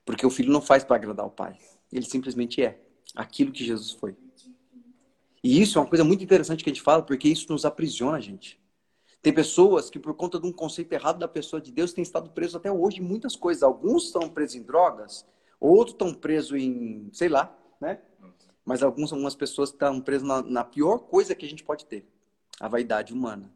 [0.04, 1.58] Porque o filho não faz para agradar o pai,
[1.92, 2.80] ele simplesmente é
[3.14, 4.16] aquilo que Jesus foi.
[5.42, 8.20] E isso é uma coisa muito interessante que a gente fala, porque isso nos aprisiona,
[8.20, 8.60] gente.
[9.20, 12.30] Tem pessoas que, por conta de um conceito errado da pessoa de Deus, têm estado
[12.30, 13.62] presos até hoje em muitas coisas.
[13.62, 15.26] Alguns estão presos em drogas,
[15.60, 18.00] outros estão presos em, sei lá, né?
[18.64, 22.06] Mas alguns, algumas pessoas estão presas na, na pior coisa que a gente pode ter,
[22.60, 23.52] a vaidade humana.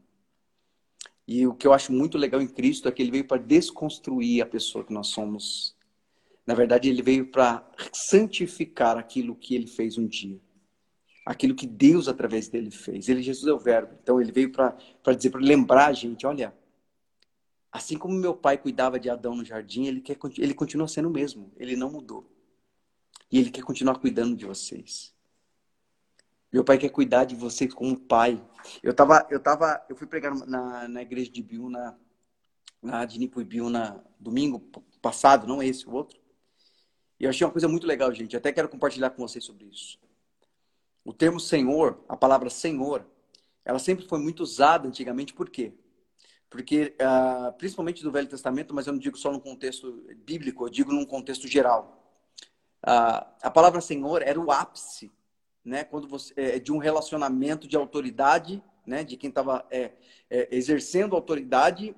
[1.27, 4.43] E o que eu acho muito legal em Cristo é que ele veio para desconstruir
[4.43, 5.75] a pessoa que nós somos.
[6.47, 10.41] Na verdade, ele veio para santificar aquilo que ele fez um dia.
[11.25, 13.09] Aquilo que Deus, através dele, fez.
[13.09, 13.97] Ele, Jesus é o Verbo.
[14.01, 14.77] Então, ele veio para
[15.17, 16.55] dizer, para lembrar a gente: olha,
[17.73, 21.13] assim como meu pai cuidava de Adão no jardim, ele, quer, ele continua sendo o
[21.13, 21.53] mesmo.
[21.57, 22.31] Ele não mudou.
[23.31, 25.15] E Ele quer continuar cuidando de vocês.
[26.53, 28.43] Meu pai quer cuidar de vocês como pai.
[28.83, 31.95] Eu tava, eu tava, eu fui pregar na, na igreja de Bill, na,
[32.81, 34.61] na de Nipo Bill, na domingo
[35.03, 36.19] passado, não esse, o outro.
[37.19, 38.35] E eu achei uma coisa muito legal, gente.
[38.35, 39.99] Eu até quero compartilhar com vocês sobre isso.
[41.05, 43.05] O termo Senhor, a palavra Senhor,
[43.65, 45.73] ela sempre foi muito usada antigamente, por quê?
[46.49, 50.71] Porque, uh, principalmente do Velho Testamento, mas eu não digo só no contexto bíblico, eu
[50.71, 52.06] digo num contexto geral
[52.87, 55.11] a, a palavra Senhor era o ápice,
[55.65, 55.83] né?
[55.83, 59.03] Quando você é, de um relacionamento de autoridade, né?
[59.03, 59.91] De quem estava é,
[60.31, 61.97] é, exercendo autoridade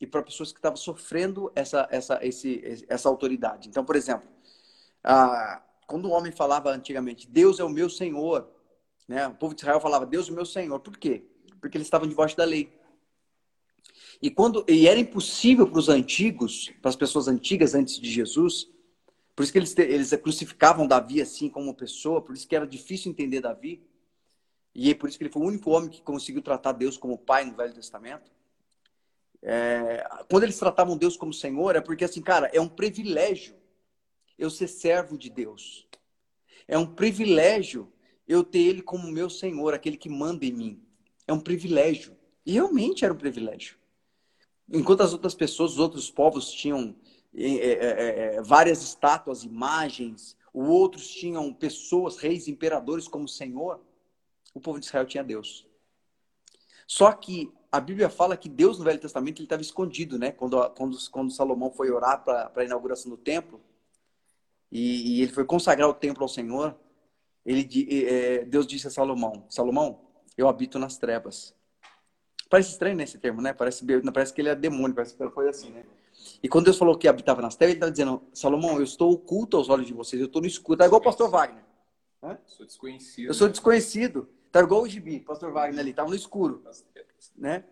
[0.00, 3.68] e para pessoas que estavam sofrendo essa essa esse, essa autoridade.
[3.68, 4.28] Então, por exemplo,
[5.02, 8.48] a, quando o homem falava antigamente Deus é o meu Senhor,
[9.08, 9.26] né?
[9.26, 10.78] O povo de Israel falava Deus é o meu Senhor.
[10.78, 11.24] Por quê?
[11.60, 12.72] Porque eles estavam debaixo da lei.
[14.22, 18.68] E quando e era impossível para os antigos, para as pessoas antigas antes de Jesus,
[19.38, 23.12] por isso que eles, eles crucificavam Davi assim como pessoa, por isso que era difícil
[23.12, 23.86] entender Davi.
[24.74, 27.16] E é por isso que ele foi o único homem que conseguiu tratar Deus como
[27.16, 28.32] pai no Velho Testamento.
[29.40, 33.54] É, quando eles tratavam Deus como Senhor, é porque assim, cara, é um privilégio
[34.36, 35.86] eu ser servo de Deus.
[36.66, 37.92] É um privilégio
[38.26, 40.82] eu ter Ele como meu Senhor, aquele que manda em mim.
[41.28, 42.16] É um privilégio.
[42.44, 43.78] E realmente era um privilégio.
[44.68, 46.96] Enquanto as outras pessoas, os outros povos tinham
[47.38, 53.80] é, é, é, várias estátuas, imagens, outros tinham pessoas, reis, imperadores como Senhor,
[54.54, 55.66] o povo de Israel tinha Deus.
[56.86, 60.32] Só que a Bíblia fala que Deus no Velho Testamento ele estava escondido, né?
[60.32, 63.60] Quando, quando, quando Salomão foi orar para a inauguração do templo,
[64.72, 66.74] e, e ele foi consagrar o templo ao Senhor,
[67.44, 67.68] ele,
[68.06, 70.00] é, Deus disse a Salomão: Salomão,
[70.36, 71.54] eu habito nas trevas.
[72.48, 73.52] Parece estranho nesse né, termo, né?
[73.52, 75.84] Parece, parece que ele é demônio, parece que foi assim, né?
[76.42, 79.56] E quando Deus falou que habitava nas trevas, ele estava dizendo: Salomão, eu estou oculto
[79.56, 80.78] aos olhos de vocês, eu estou no escuro.
[80.78, 81.64] Tá igual o pastor Wagner.
[82.22, 82.38] Hã?
[82.46, 83.26] Sou desconhecido.
[83.26, 84.28] Eu sou desconhecido.
[84.50, 86.62] Tá igual o Gibi, pastor Wagner ali, estava no escuro.
[87.36, 87.64] Né?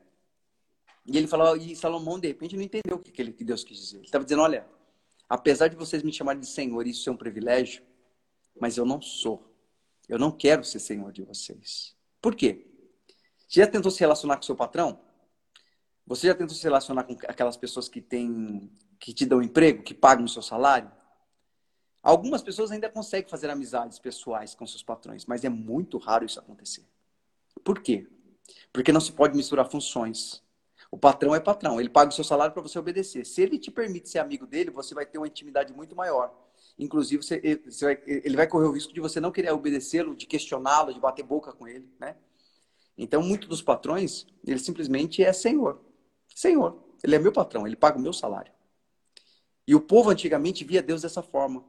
[1.06, 3.96] E ele falou, e Salomão, de repente, não entendeu o que, que Deus quis dizer.
[3.98, 4.66] Ele estava dizendo: olha,
[5.28, 7.82] apesar de vocês me chamarem de Senhor, isso é um privilégio,
[8.60, 9.52] mas eu não sou.
[10.08, 11.96] Eu não quero ser Senhor de vocês.
[12.20, 12.66] Por quê?
[13.48, 15.00] Você já tentou se relacionar com seu patrão?
[16.07, 19.92] Você já tentou se relacionar com aquelas pessoas que têm, que te dão emprego, que
[19.92, 20.90] pagam o seu salário?
[22.02, 26.38] Algumas pessoas ainda conseguem fazer amizades pessoais com seus patrões, mas é muito raro isso
[26.38, 26.84] acontecer.
[27.64, 28.07] Por quê?
[28.72, 30.40] Porque não se pode misturar funções.
[30.88, 33.26] O patrão é patrão, ele paga o seu salário para você obedecer.
[33.26, 36.32] Se ele te permite ser amigo dele, você vai ter uma intimidade muito maior.
[36.78, 40.26] Inclusive, você, você vai, ele vai correr o risco de você não querer obedecê-lo, de
[40.26, 42.14] questioná-lo, de bater boca com ele, né?
[42.96, 45.80] Então, muitos dos patrões, ele simplesmente é senhor.
[46.37, 48.53] Senhor, ele é meu patrão, ele paga o meu salário.
[49.66, 51.64] E o povo antigamente via Deus dessa forma.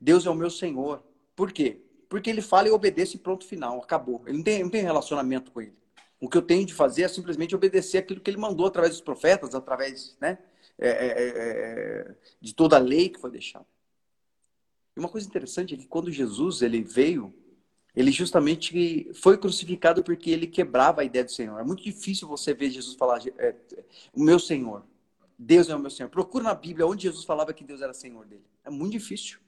[0.00, 1.04] Deus é o meu senhor.
[1.36, 1.82] Por quê?
[2.08, 4.22] Porque ele fala e obedece e pronto, final, acabou.
[4.26, 5.76] Ele não tem, não tem relacionamento com ele.
[6.18, 9.02] O que eu tenho de fazer é simplesmente obedecer aquilo que ele mandou através dos
[9.02, 10.38] profetas, através né,
[10.78, 13.66] é, é, é, é de toda a lei que foi deixada.
[14.96, 17.32] E uma coisa interessante é que quando Jesus ele veio,
[17.94, 21.58] ele justamente foi crucificado porque ele quebrava a ideia do Senhor.
[21.58, 23.54] É muito difícil você ver Jesus falar, é,
[24.12, 24.84] o meu Senhor.
[25.38, 26.08] Deus é o meu Senhor.
[26.08, 28.44] Procura na Bíblia onde Jesus falava que Deus era Senhor dele.
[28.64, 29.38] É muito difícil.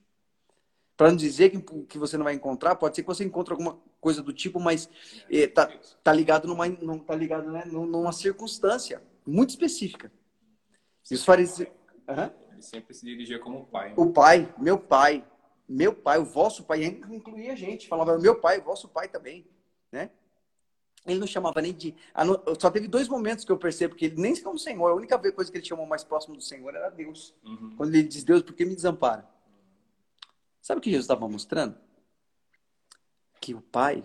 [0.97, 3.79] Para não dizer que, que você não vai encontrar, pode ser que você encontre alguma
[4.01, 4.89] coisa do tipo, mas
[5.31, 5.67] é, tá,
[6.05, 10.13] tá ligado numa, não tá ligado, né, numa circunstância muito específica.
[11.11, 11.71] E os fariseus.
[12.09, 12.31] Uhum.
[12.53, 13.89] Ele sempre se dirigia como pai.
[13.89, 13.95] Né?
[13.97, 15.25] O pai, meu pai,
[15.73, 19.47] meu pai, o vosso pai, incluía a gente, falava meu pai, o vosso pai também,
[19.93, 20.11] né?
[21.07, 21.95] Ele não chamava nem de.
[22.59, 24.91] Só teve dois momentos que eu percebo que ele nem como Senhor.
[24.91, 27.33] A única coisa que ele chamou mais próximo do Senhor era Deus.
[27.45, 27.75] Uhum.
[27.77, 29.27] Quando ele diz Deus, por que me desampara?
[30.61, 31.79] Sabe o que Jesus estava mostrando?
[33.41, 34.05] Que o Pai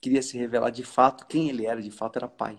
[0.00, 2.58] queria se revelar de fato quem ele era, de fato era Pai.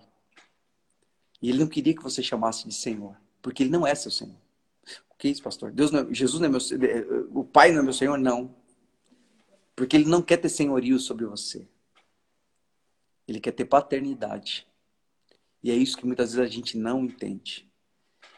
[1.42, 4.36] E ele não queria que você chamasse de Senhor, porque ele não é seu Senhor.
[5.10, 5.72] O que é isso, pastor?
[5.72, 8.54] Deus não é, Jesus não é meu o Pai não é meu Senhor, não.
[9.76, 11.68] Porque ele não quer ter senhorio sobre você.
[13.26, 14.66] Ele quer ter paternidade.
[15.62, 17.70] E é isso que muitas vezes a gente não entende.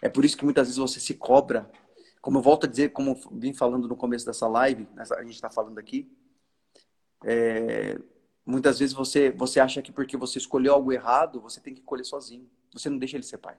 [0.01, 1.71] É por isso que muitas vezes você se cobra
[2.27, 5.49] como eu volto a dizer, como vim falando no começo dessa live, a gente está
[5.49, 6.11] falando aqui,
[7.25, 7.97] é,
[8.45, 12.03] muitas vezes você, você acha que porque você escolheu algo errado, você tem que escolher
[12.03, 12.51] sozinho.
[12.73, 13.57] Você não deixa ele ser pai.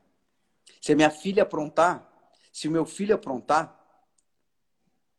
[0.82, 2.12] Se a minha filha aprontar,
[2.58, 3.72] se o meu filho aprontar,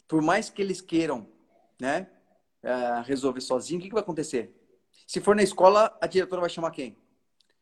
[0.09, 1.25] por mais que eles queiram
[1.81, 2.11] né,
[2.61, 4.53] é, resolver sozinho, o que, que vai acontecer?
[5.07, 6.99] Se for na escola, a diretora vai chamar quem?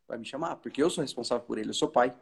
[0.09, 2.17] Vai me chamar, porque eu sou responsável por ele, eu sou pai.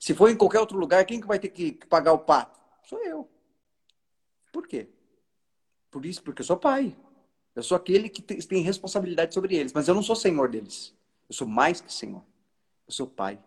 [0.00, 2.58] Se for em qualquer outro lugar, quem que vai ter que pagar o pato?
[2.84, 3.28] Sou eu.
[4.50, 4.88] Por quê?
[5.90, 6.96] Por isso, porque eu sou pai.
[7.54, 10.94] Eu sou aquele que tem responsabilidade sobre eles, mas eu não sou senhor deles.
[11.28, 12.24] Eu sou mais que senhor.
[12.86, 13.38] Eu sou pai.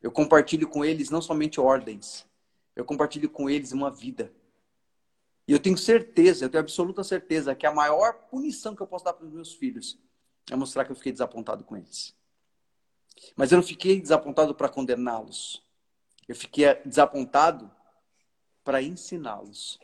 [0.00, 2.27] Eu compartilho com eles não somente ordens,
[2.78, 4.32] eu compartilho com eles uma vida.
[5.48, 9.04] E eu tenho certeza, eu tenho absoluta certeza que a maior punição que eu posso
[9.04, 9.98] dar para os meus filhos
[10.48, 12.14] é mostrar que eu fiquei desapontado com eles.
[13.34, 15.60] Mas eu não fiquei desapontado para condená-los.
[16.28, 17.68] Eu fiquei desapontado
[18.62, 19.80] para ensiná-los.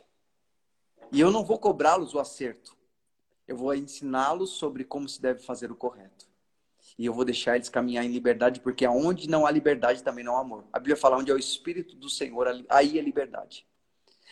[1.11, 2.77] E eu não vou cobrá-los o acerto.
[3.45, 6.24] Eu vou ensiná-los sobre como se deve fazer o correto.
[6.97, 10.37] E eu vou deixar eles caminhar em liberdade, porque aonde não há liberdade também não
[10.37, 10.65] há amor.
[10.71, 13.67] A Bíblia fala onde é o Espírito do Senhor, aí é liberdade.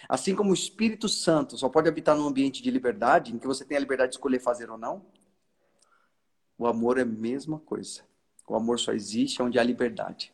[0.08, 3.66] Assim como o Espírito Santo só pode habitar num ambiente de liberdade, em que você
[3.66, 5.06] tem a liberdade de escolher fazer ou não,
[6.58, 8.02] o amor é a mesma coisa.
[8.48, 10.34] O amor só existe onde há liberdade.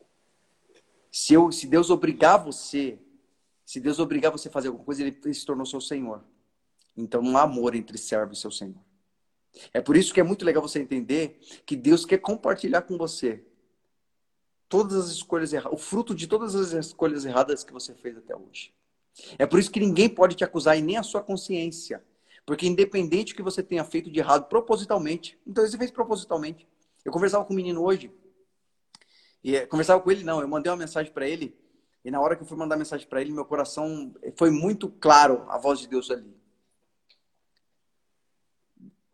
[1.11, 2.99] Se, eu, se Deus obrigar você
[3.69, 6.23] se Deus obrigar você a fazer alguma coisa, ele se tornou seu Senhor.
[6.97, 8.81] Então não há amor entre servo e seu Senhor.
[9.73, 13.43] É por isso que é muito legal você entender que Deus quer compartilhar com você
[14.67, 18.35] todas as escolhas erradas, o fruto de todas as escolhas erradas que você fez até
[18.35, 18.73] hoje.
[19.37, 22.03] É por isso que ninguém pode te acusar e nem a sua consciência.
[22.45, 26.67] Porque independente do que você tenha feito de errado propositalmente, então você fez propositalmente.
[27.03, 28.11] Eu conversava com um menino hoje,
[29.43, 31.55] e eh, conversava com ele não, eu mandei uma mensagem para ele
[32.03, 35.45] e na hora que eu fui mandar mensagem para ele, meu coração foi muito claro
[35.49, 36.38] a voz de Deus ali.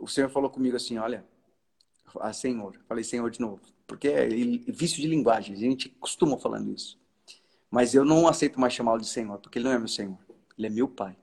[0.06, 1.26] O Senhor falou comigo assim: Olha,
[2.20, 6.72] ah, Senhor, falei Senhor de novo, porque é vício de linguagem, a gente costuma falando
[6.72, 7.00] isso.
[7.72, 10.20] Mas eu não aceito mais chamá-lo de Senhor, porque ele não é meu Senhor,
[10.56, 11.18] ele é meu Pai.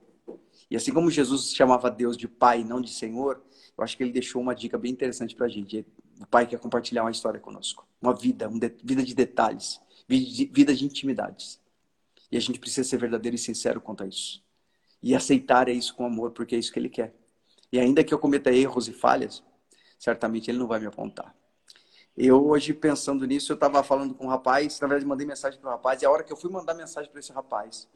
[0.69, 3.41] E assim como Jesus chamava Deus de Pai, não de Senhor,
[3.77, 5.85] eu acho que ele deixou uma dica bem interessante para a gente.
[6.19, 9.79] O Pai quer compartilhar uma história conosco, uma vida, uma vida de detalhes,
[10.09, 11.57] vida de, intimidades.
[12.29, 14.43] E a gente precisa ser verdadeiro e sincero quanto a isso.
[15.01, 17.22] E aceitar isso com amor, porque é isso que ele quer.
[17.73, 19.43] E ainda que eu cometa erros e falhas,
[19.97, 21.35] certamente ele não vai me apontar.
[22.15, 25.69] Eu hoje, pensando nisso, eu estava falando com um rapaz, na verdade mandei mensagem para
[25.69, 27.89] o rapaz, e a hora que eu fui mandar mensagem para esse rapaz,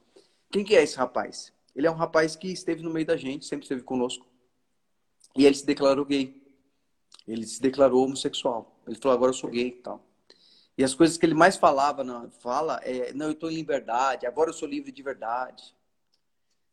[0.51, 1.53] quem que é esse rapaz?
[1.75, 4.25] Ele é um rapaz que esteve no meio da gente, sempre esteve conosco.
[5.35, 6.41] E ele se declarou gay.
[7.27, 8.81] Ele se declarou homossexual.
[8.87, 10.03] Ele falou, agora eu sou gay e tal.
[10.75, 14.25] E as coisas que ele mais falava, não, fala, é, não, eu estou em liberdade,
[14.25, 15.76] agora eu sou livre de verdade.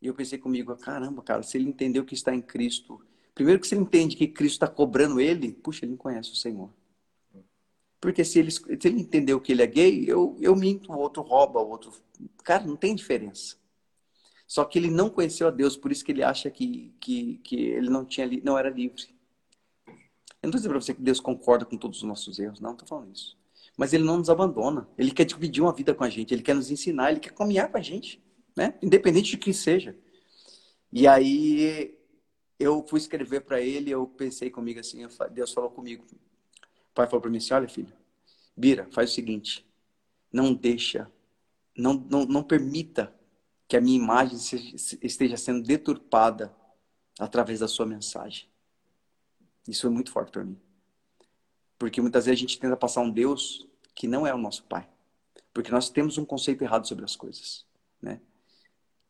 [0.05, 3.01] E eu pensei comigo, caramba, cara, se ele entendeu que está em Cristo,
[3.35, 6.37] primeiro que se ele entende que Cristo está cobrando ele, puxa, ele não conhece o
[6.37, 6.69] Senhor.
[7.99, 11.23] Porque se ele, se ele entendeu que ele é gay, eu, eu minto, o outro
[11.23, 11.91] rouba, o outro.
[12.45, 13.57] Cara, não tem diferença.
[14.47, 17.57] Só que ele não conheceu a Deus, por isso que ele acha que, que, que
[17.57, 19.05] ele não, tinha, não era livre.
[19.87, 19.95] Eu
[20.43, 22.87] não estou dizendo para você que Deus concorda com todos os nossos erros, não estou
[22.87, 23.39] falando isso.
[23.75, 24.87] Mas ele não nos abandona.
[24.99, 27.71] Ele quer dividir uma vida com a gente, ele quer nos ensinar, ele quer caminhar
[27.71, 28.23] com a gente,
[28.57, 28.75] né?
[28.83, 29.97] independente de quem seja.
[30.93, 31.99] E aí
[32.59, 37.21] eu fui escrever para ele, eu pensei comigo assim, Deus falou comigo, o pai falou
[37.21, 37.93] para mim assim: olha, filho,
[38.57, 39.67] Bira, faz o seguinte:
[40.33, 41.11] não deixa,
[41.77, 43.13] não, não, não permita
[43.67, 44.37] que a minha imagem
[45.03, 46.55] esteja sendo deturpada
[47.19, 48.49] através da sua mensagem.
[49.67, 50.61] Isso é muito forte para mim.
[51.79, 54.89] Porque muitas vezes a gente tenta passar um Deus que não é o nosso Pai.
[55.53, 57.67] Porque nós temos um conceito errado sobre as coisas.
[58.01, 58.21] Né?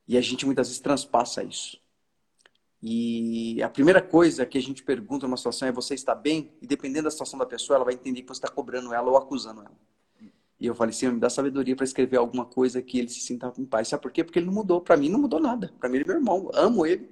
[0.07, 1.79] E a gente muitas vezes transpassa isso.
[2.83, 6.53] E a primeira coisa que a gente pergunta numa situação é: você está bem?
[6.61, 9.17] E dependendo da situação da pessoa, ela vai entender que você está cobrando ela ou
[9.17, 9.79] acusando ela.
[10.61, 13.51] E eu falei: Senhor, me dá sabedoria para escrever alguma coisa que ele se sinta
[13.59, 13.89] em paz.
[13.89, 14.23] Sabe por quê?
[14.23, 14.83] Porque ele não mudou.
[14.83, 15.73] Para mim, não mudou nada.
[15.81, 16.51] Para mim, ele é meu irmão.
[16.53, 17.11] Amo ele.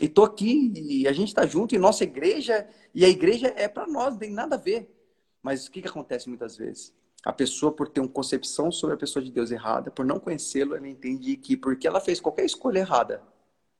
[0.00, 1.74] E tô aqui e a gente está junto.
[1.76, 4.92] E nossa igreja, e a igreja é para nós, não tem nada a ver.
[5.40, 6.92] Mas o que, que acontece muitas vezes?
[7.24, 10.76] A pessoa, por ter uma concepção sobre a pessoa de Deus errada, por não conhecê-lo,
[10.76, 13.22] ela entende que porque ela fez qualquer escolha errada,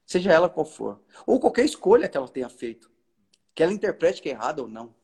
[0.07, 2.91] seja ela qual for, ou qualquer escolha que ela tenha feito,
[3.55, 4.95] que ela interprete que é errada ou não,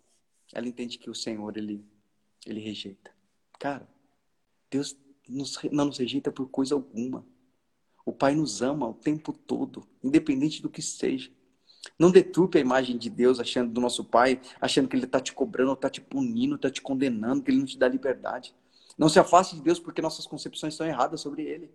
[0.52, 1.84] ela entende que o Senhor ele
[2.46, 3.10] ele rejeita.
[3.58, 3.88] Cara,
[4.70, 4.96] Deus
[5.28, 7.26] nos, não nos rejeita por coisa alguma.
[8.04, 11.30] O Pai nos ama o tempo todo, independente do que seja.
[11.98, 15.32] Não deturpe a imagem de Deus achando do nosso Pai, achando que Ele está te
[15.32, 18.54] cobrando, está te punindo, está te condenando, que Ele não te dá liberdade.
[18.98, 21.70] Não se afaste de Deus porque nossas concepções estão erradas sobre Ele.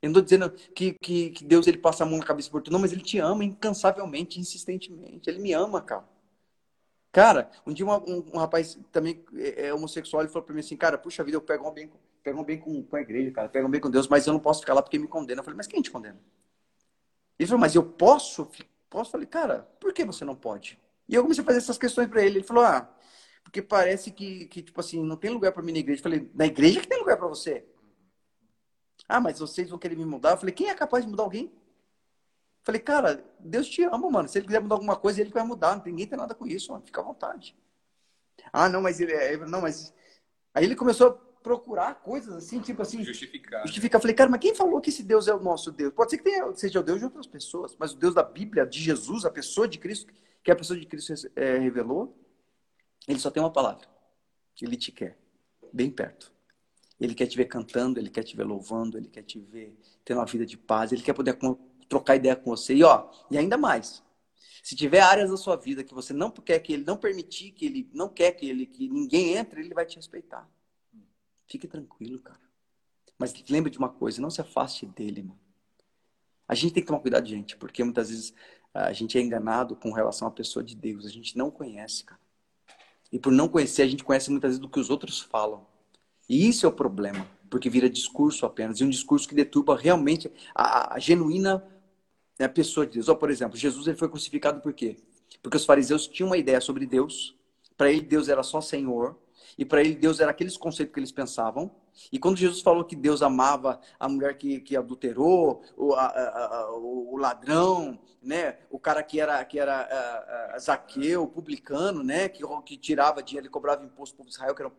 [0.00, 2.62] Eu não estou dizendo que, que, que, Deus ele passa a mão na cabeça por
[2.62, 5.28] tu, não, mas ele te ama incansavelmente, insistentemente.
[5.28, 6.04] Ele me ama, cara.
[7.10, 10.60] Cara, um dia uma, um, um, rapaz também é, é homossexual, ele falou para mim
[10.60, 11.90] assim, cara, puxa vida, eu pego um bem,
[12.22, 14.32] pego um bem com, com a igreja, cara, pego um bem com Deus, mas eu
[14.32, 15.40] não posso ficar lá porque me condena.
[15.40, 16.18] Eu falei, mas quem te condena?
[17.38, 18.48] Ele falou, mas eu posso?
[18.90, 19.10] Posso?
[19.10, 20.78] Falei, cara, por que você não pode?
[21.08, 22.38] E eu comecei a fazer essas questões para ele.
[22.38, 22.88] Ele falou, ah,
[23.42, 26.00] porque parece que, que, tipo assim, não tem lugar para mim na igreja.
[26.00, 27.66] Eu falei, na igreja que tem lugar para você.
[29.08, 30.32] Ah, mas vocês vão querer me mudar?
[30.32, 31.44] Eu falei, quem é capaz de mudar alguém?
[31.46, 31.52] Eu
[32.62, 34.28] falei, cara, Deus te ama, mano.
[34.28, 35.82] Se ele quiser mudar alguma coisa, ele vai mudar.
[35.84, 36.84] Ninguém tem nada com isso, mano.
[36.84, 37.56] Fica à vontade.
[38.52, 39.36] Ah, não, mas ele é.
[39.38, 39.94] Não, mas.
[40.54, 43.02] Aí ele começou procurar coisas assim, tipo assim.
[43.02, 43.62] Justificar.
[43.62, 43.98] Justificar.
[43.98, 45.92] Eu falei, cara, mas quem falou que esse Deus é o nosso Deus?
[45.92, 48.66] Pode ser que tenha, seja o Deus de outras pessoas, mas o Deus da Bíblia,
[48.66, 50.12] de Jesus, a pessoa de Cristo,
[50.42, 52.16] que a pessoa de Cristo é, revelou,
[53.06, 53.86] ele só tem uma palavra.
[54.60, 55.18] Ele te quer.
[55.72, 56.32] Bem perto.
[57.00, 60.18] Ele quer te ver cantando, ele quer te ver louvando, ele quer te ver tendo
[60.18, 61.38] uma vida de paz, ele quer poder
[61.88, 62.74] trocar ideia com você.
[62.74, 64.02] E ó, e ainda mais.
[64.62, 67.64] Se tiver áreas da sua vida que você não quer que ele não permitir que
[67.64, 70.48] ele não quer que ele que ninguém entre, ele vai te respeitar.
[71.48, 72.40] Fique tranquilo, cara.
[73.18, 75.40] Mas lembre de uma coisa, não se afaste dele, mano.
[76.46, 78.32] A gente tem que tomar cuidado, gente, porque muitas vezes
[78.72, 81.04] a gente é enganado com relação à pessoa de Deus.
[81.04, 82.20] A gente não conhece, cara.
[83.10, 85.66] E por não conhecer, a gente conhece muitas vezes do que os outros falam.
[86.28, 90.30] E isso é o problema, porque vira discurso apenas, e um discurso que deturpa realmente
[90.54, 91.66] a, a genuína
[92.38, 93.08] né, pessoa de Deus.
[93.08, 94.96] Ou, por exemplo, Jesus ele foi crucificado por quê?
[95.42, 97.34] Porque os fariseus tinham uma ideia sobre Deus,
[97.76, 99.18] para ele Deus era só Senhor,
[99.58, 101.70] e para ele Deus era aqueles conceitos que eles pensavam.
[102.12, 106.70] E quando Jesus falou que Deus amava a mulher que, que adulterou, o, a, a,
[106.76, 112.76] o, ladrão, né, o cara que era que era a, Zaqueu, publicano, né, que, que
[112.76, 114.72] tirava dinheiro, ele cobrava imposto para o povo de Israel, que era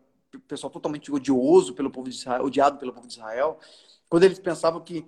[0.48, 3.60] pessoal totalmente odioso pelo povo de Israel, odiado pelo povo de Israel,
[4.08, 5.06] quando eles pensavam que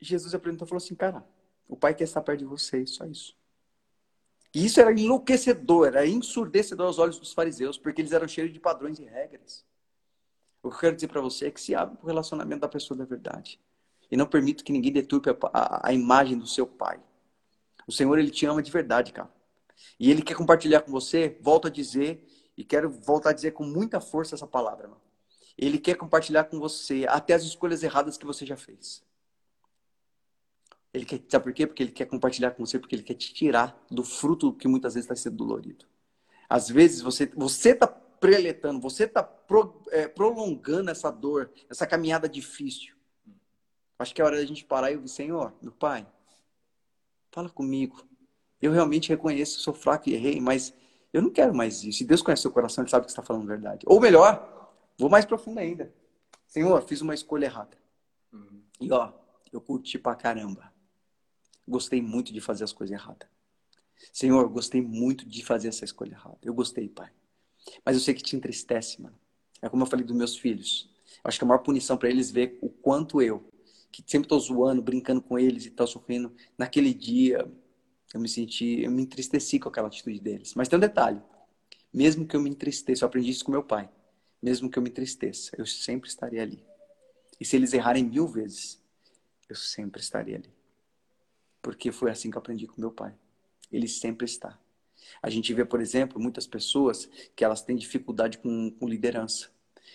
[0.00, 1.24] Jesus apresentou e falou assim, cara,
[1.68, 3.36] o Pai quer estar perto de vocês, só isso.
[4.54, 8.58] E isso era enlouquecedor, era ensurdecedor aos olhos dos fariseus, porque eles eram cheios de
[8.58, 9.64] padrões e regras.
[10.62, 12.68] O que eu quero dizer para você é que se abre para o relacionamento da
[12.68, 13.60] pessoa da verdade.
[14.10, 17.00] e não permito que ninguém deturpe a, a, a imagem do seu pai.
[17.86, 19.30] O Senhor, Ele te ama de verdade, cara.
[19.98, 22.26] E Ele quer compartilhar com você, volto a dizer,
[22.56, 25.00] e quero voltar a dizer com muita força essa palavra, mano.
[25.56, 29.02] Ele quer compartilhar com você até as escolhas erradas que você já fez.
[30.92, 31.66] Ele quer, sabe por quê?
[31.66, 34.94] Porque ele quer compartilhar com você, porque ele quer te tirar do fruto que muitas
[34.94, 35.86] vezes está sendo dolorido.
[36.48, 42.28] Às vezes você você está preletando, você está pro, é, prolongando essa dor, essa caminhada
[42.28, 42.94] difícil.
[43.98, 46.06] Acho que é hora da gente parar e ouvir, Senhor, meu Pai,
[47.30, 48.04] fala comigo.
[48.60, 50.74] Eu realmente reconheço que sou fraco e errei, mas
[51.12, 52.02] eu não quero mais isso.
[52.02, 53.84] E Deus conhece seu coração, Ele sabe que está falando a verdade.
[53.86, 55.92] Ou melhor, vou mais profundo ainda.
[56.46, 57.76] Senhor, fiz uma escolha errada.
[58.32, 58.62] Uhum.
[58.80, 59.12] E ó,
[59.52, 60.69] eu curti pra caramba.
[61.70, 63.28] Gostei muito de fazer as coisas erradas.
[64.12, 66.38] Senhor, gostei muito de fazer essa escolha errada.
[66.42, 67.10] Eu gostei, Pai.
[67.84, 69.16] Mas eu sei que te entristece, mano.
[69.62, 70.90] É como eu falei dos meus filhos.
[71.22, 73.48] Eu acho que a maior punição para eles ver o quanto eu,
[73.92, 77.48] que sempre tô zoando, brincando com eles e tal, sofrendo, naquele dia
[78.12, 80.54] eu me senti, eu me entristeci com aquela atitude deles.
[80.54, 81.22] Mas tem um detalhe.
[81.92, 83.88] Mesmo que eu me entristeça, eu aprendi isso com meu pai.
[84.42, 86.64] Mesmo que eu me entristeça, eu sempre estaria ali.
[87.38, 88.82] E se eles errarem mil vezes,
[89.48, 90.59] eu sempre estaria ali.
[91.62, 93.14] Porque foi assim que eu aprendi com meu pai.
[93.70, 94.58] Ele sempre está.
[95.22, 99.48] A gente vê, por exemplo, muitas pessoas que elas têm dificuldade com, com liderança.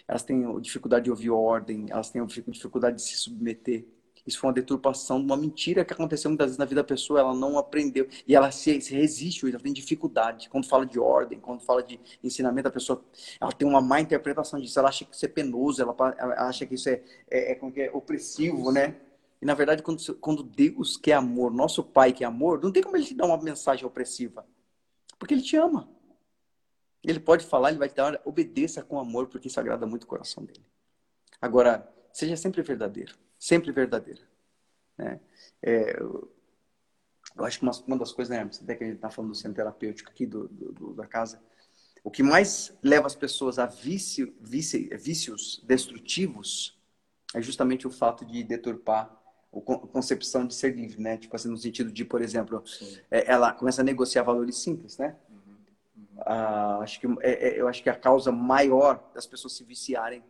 [0.07, 3.85] Elas têm dificuldade de ouvir ordem, elas têm dificuldade de se submeter.
[4.25, 7.19] Isso foi uma deturpação de uma mentira que aconteceu muitas vezes na vida da pessoa,
[7.19, 8.07] ela não aprendeu.
[8.27, 10.49] E ela se, se resiste, ela tem dificuldade.
[10.49, 13.03] Quando fala de ordem, quando fala de ensinamento, a pessoa
[13.39, 14.79] ela tem uma má interpretação disso.
[14.79, 17.91] Ela acha que isso é penoso, ela, ela acha que isso é, é, é, é
[17.93, 18.95] opressivo, né?
[19.45, 22.97] E na verdade, quando, quando Deus quer amor, nosso Pai quer amor, não tem como
[22.97, 24.43] ele te dar uma mensagem opressiva.
[25.19, 25.87] Porque ele te ama.
[27.03, 30.07] Ele pode falar, ele vai te dar, obedeça com amor, porque isso agrada muito o
[30.07, 30.65] coração dele.
[31.39, 33.13] Agora, seja sempre verdadeiro
[33.45, 34.21] sempre verdadeira.
[34.97, 35.19] Né?
[35.61, 36.33] É, eu,
[37.37, 39.37] eu, acho que uma, uma, das coisas, né, até que a gente está falando do
[39.37, 41.39] centro terapêutico aqui do, do, do, da casa,
[42.03, 46.75] o que mais leva as pessoas a vício, vício, vícios destrutivos
[47.35, 49.24] é justamente o fato de deturpar
[49.61, 51.17] concepção de ser livre, né?
[51.17, 52.63] Tipo assim, no sentido de, por exemplo,
[53.09, 55.15] é, ela começa a negociar valores simples, né?
[55.29, 55.37] Uhum,
[55.97, 56.23] uhum.
[56.25, 60.23] Ah, acho que, é, é, eu acho que a causa maior das pessoas se viciarem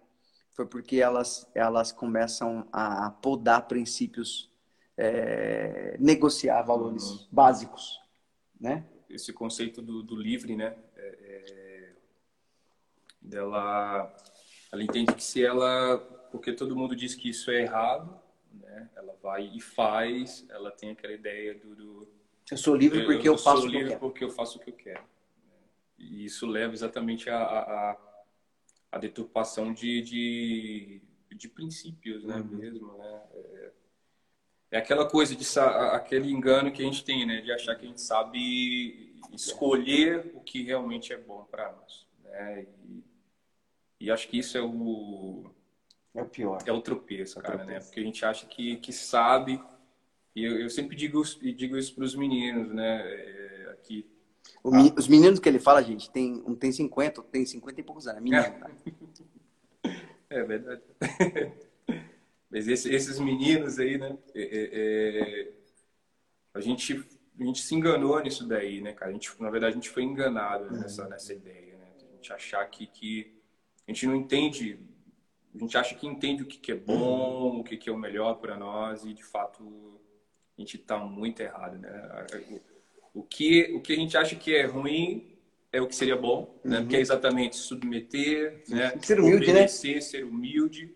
[0.53, 4.49] foi porque elas, elas começam a podar princípios,
[4.95, 7.27] é, negociar valores uhum.
[7.31, 7.99] básicos,
[8.59, 8.85] né?
[9.09, 10.75] Esse conceito do, do livre, né?
[10.95, 11.93] É, é,
[13.19, 14.15] dela,
[14.71, 15.97] ela entende que se ela,
[16.31, 18.24] porque todo mundo diz que isso é errado,
[18.55, 18.89] né?
[18.95, 22.07] Ela vai e faz, ela tem aquela ideia do, do
[22.51, 23.99] eu sou livre porque eu, eu faço o que eu quero.
[23.99, 25.03] porque eu faço o que eu quero.
[25.97, 27.97] E isso leva exatamente a, a
[28.95, 31.01] a deturpação de, de,
[31.35, 32.45] de princípios, né, uhum.
[32.45, 33.21] mesmo, né?
[33.33, 33.71] É,
[34.71, 35.45] é, aquela coisa de
[35.91, 40.39] aquele engano que a gente tem, né, de achar que a gente sabe escolher o
[40.39, 42.65] que realmente é bom para nós, né?
[42.87, 43.03] E,
[43.99, 45.51] e, acho que isso é o
[46.15, 46.59] é o pior.
[46.65, 47.79] É o tropeço, é cara, tropeço.
[47.79, 47.85] né?
[47.85, 49.61] Porque a gente acha que, que sabe.
[50.35, 51.21] E eu, eu sempre digo,
[51.55, 53.01] digo isso para os meninos, né?
[53.05, 54.09] É, aqui
[54.63, 54.93] ah.
[54.97, 58.19] Os meninos que ele fala, gente, tem, um tem 50, tem 50 e poucos anos.
[58.19, 58.71] É menino, tá?
[60.27, 60.81] É verdade.
[62.49, 64.17] Mas esse, esses meninos aí, né?
[64.33, 65.51] É, é, é,
[66.51, 67.05] a, gente,
[67.39, 69.11] a gente se enganou nisso daí, né, cara?
[69.11, 70.81] A gente, na verdade, a gente foi enganado uhum.
[70.81, 71.85] nessa, nessa ideia, né?
[72.11, 73.39] A gente achar que, que
[73.87, 74.79] a gente não entende,
[75.55, 77.97] a gente acha que entende o que, que é bom, o que, que é o
[77.97, 79.63] melhor para nós e, de fato,
[80.57, 82.27] a gente está muito errado, né?
[83.13, 85.37] O que, o que a gente acha que é ruim
[85.71, 86.79] é o que seria bom, né?
[86.79, 86.87] Uhum.
[86.87, 88.97] Que é exatamente submeter, né?
[89.01, 89.53] Ser humilde, né?
[89.53, 90.01] Obedecer, né?
[90.01, 90.93] ser humilde.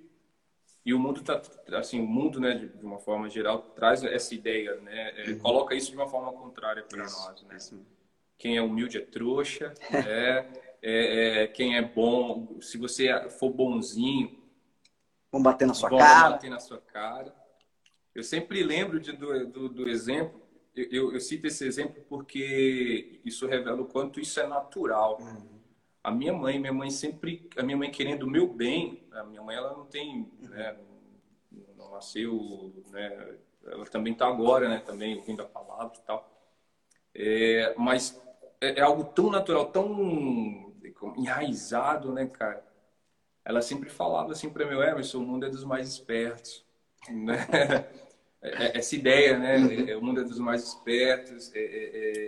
[0.86, 1.42] E o mundo tá
[1.74, 5.14] assim, o mundo, né, de uma forma geral, traz essa ideia, né?
[5.18, 5.40] É, uhum.
[5.40, 7.58] Coloca isso de uma forma contrária para nós, né?
[7.58, 7.80] Isso.
[8.38, 10.50] Quem é humilde é trouxa, né?
[10.82, 14.39] É, é, quem é bom, se você for bonzinho,
[15.32, 16.32] vão bater na sua cara.
[16.32, 17.34] bater na sua cara.
[18.14, 23.48] Eu sempre lembro de, do, do, do exemplo eu, eu, cito esse exemplo porque isso
[23.48, 25.18] revela o quanto isso é natural.
[25.20, 25.60] Uhum.
[26.04, 29.42] A minha mãe, minha mãe sempre, a minha mãe querendo o meu bem, a minha
[29.42, 30.50] mãe ela não tem, uhum.
[30.50, 30.78] né,
[31.76, 36.30] não nasceu, né, ela também está agora, né, também ouvindo a palavra e tal.
[37.14, 38.22] É, mas
[38.62, 40.74] é, é, algo tão natural, tão
[41.18, 42.66] enraizado, né, cara?
[43.50, 46.64] Ela sempre falava assim para mim, Emerson, o mundo é dos mais espertos,
[47.10, 47.48] né?
[48.42, 49.96] Essa ideia, né?
[49.96, 51.52] O mundo é dos mais espertos.
[51.56, 52.28] É, é,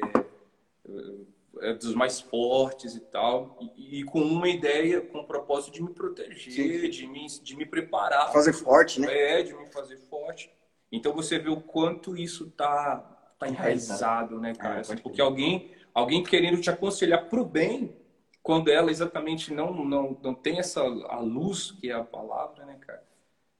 [1.62, 5.84] é dos mais fortes e tal, e, e, com uma ideia, com o propósito de
[5.84, 8.32] me proteger, de me, de me preparar.
[8.32, 9.08] Fazer forte, né?
[9.16, 10.52] É, de me fazer forte.
[10.92, 12.98] Então você vê o quanto isso tá,
[13.38, 14.78] tá enraizado, né, cara?
[14.78, 17.96] É, assim, porque alguém, alguém querendo te aconselhar pro bem,
[18.44, 22.78] quando ela exatamente não, não, não tem essa a luz, que é a palavra, né,
[22.82, 23.04] cara?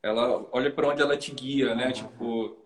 [0.02, 1.88] Ela olha para onde ela te guia, né?
[1.88, 1.94] Uhum.
[1.94, 2.58] Tipo,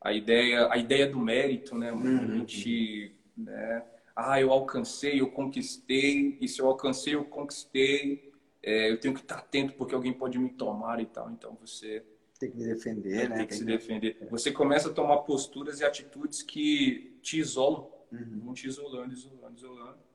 [0.00, 1.92] a ideia, a ideia do mérito, né?
[1.92, 2.18] Uhum.
[2.18, 3.84] A gente, né?
[4.18, 9.20] ah, eu alcancei, eu conquistei, e se eu alcancei, eu conquistei, é, eu tenho que
[9.20, 11.30] estar atento porque alguém pode me tomar e tal.
[11.30, 12.04] Então você
[12.38, 13.36] tem que me defender, né?
[13.36, 13.70] Tem que tem se que...
[13.70, 14.28] defender.
[14.28, 18.40] Você começa a tomar posturas e atitudes que te isolam, uhum.
[18.44, 20.07] vão te isolando, isolando, isolando.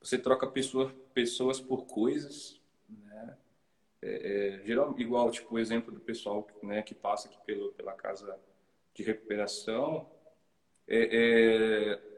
[0.00, 3.36] Você troca pessoa, pessoas por coisas, né?
[4.02, 7.92] É, é, geral, igual tipo o exemplo do pessoal né, que passa aqui pelo, pela
[7.92, 8.38] casa
[8.94, 10.08] de recuperação.
[10.88, 12.10] É, é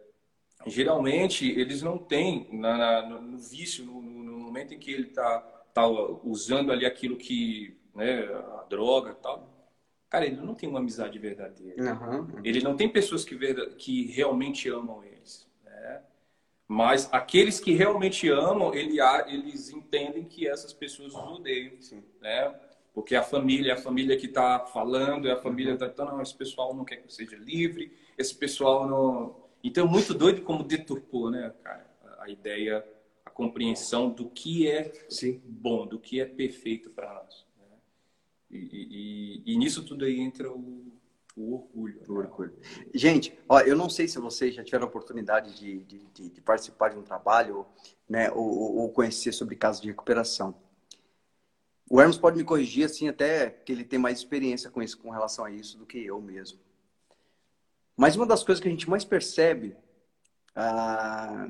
[0.67, 5.09] geralmente eles não têm na, na, no, no, vício, no, no, momento em que ele
[5.09, 5.41] está
[5.73, 9.49] tá usando ali aquilo que, né, a droga tal,
[10.09, 11.95] cara, ele não tem uma amizade verdadeira.
[11.95, 12.41] Uhum.
[12.45, 13.37] Ele não tem pessoas que,
[13.77, 15.12] que realmente amam eles.
[16.73, 21.75] Mas aqueles que realmente amam, ele, eles entendem que essas pessoas os odeiam.
[21.81, 22.03] Sim.
[22.21, 22.55] Né?
[22.95, 26.13] Porque a família, a família que está falando, é a família está uhum.
[26.17, 30.43] não, esse pessoal não quer que eu seja livre, esse pessoal não então, muito doido
[30.43, 31.87] como deturpou, né, cara,
[32.19, 32.85] a ideia,
[33.25, 35.41] a compreensão do que é Sim.
[35.45, 37.47] bom, do que é perfeito para nós.
[37.57, 37.77] Né?
[38.51, 40.93] E, e, e, nisso tudo aí entra o,
[41.37, 42.03] o orgulho.
[42.09, 42.19] O né?
[42.19, 42.59] orgulho.
[42.95, 46.41] Gente, ó, eu não sei se vocês já tiveram a oportunidade de, de, de, de
[46.41, 47.67] participar de um trabalho,
[48.09, 50.55] né, ou, ou, conhecer sobre casos de recuperação.
[51.89, 55.11] O Hermes pode me corrigir, assim, até que ele tem mais experiência com isso, com
[55.11, 56.59] relação a isso, do que eu mesmo.
[57.97, 59.77] Mas uma das coisas que a gente mais percebe,
[60.55, 61.49] ah,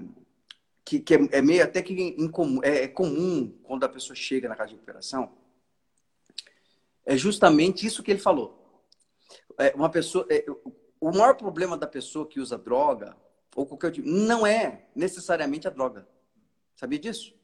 [0.85, 4.49] que, que é, é, meio até que incomum, é, é, comum quando a pessoa chega
[4.49, 5.33] na casa de recuperação,
[7.05, 8.62] é justamente isso que ele falou.
[9.59, 10.45] É uma pessoa, é,
[11.01, 13.17] o maior problema da pessoa que usa droga
[13.55, 16.07] ou qualquer tipo, não é necessariamente a droga.
[16.77, 17.35] Sabia disso?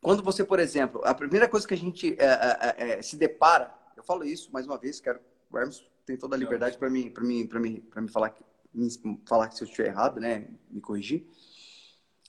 [0.00, 3.74] Quando você, por exemplo, a primeira coisa que a gente é, é, é se depara,
[3.96, 7.10] eu falo isso mais uma vez, quero o Hermes tem toda a liberdade para mim,
[7.10, 8.36] para mim, para mim, para me falar,
[8.72, 8.88] me
[9.26, 11.26] falar que se eu estiver errado, né, me corrigir.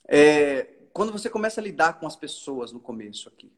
[0.06, 3.52] É, quando você começa a lidar com as pessoas no começo aqui,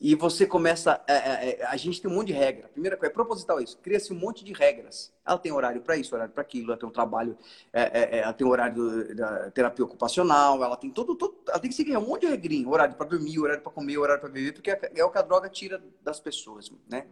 [0.00, 1.02] e você começa.
[1.06, 2.68] É, é, é a gente tem um monte de regra.
[2.68, 3.78] Primeira coisa, é proposital isso.
[3.78, 5.12] Cria-se um monte de regras.
[5.24, 7.36] Ela tem horário para isso, horário para aquilo, ela tem um trabalho,
[7.72, 11.36] é, é, ela tem horário da terapia ocupacional, ela tem todo, todo.
[11.48, 12.68] Ela tem que seguir um monte de regrinha.
[12.68, 15.48] Horário para dormir, horário para comer, horário para beber, porque é o que a droga
[15.48, 17.06] tira das pessoas, né?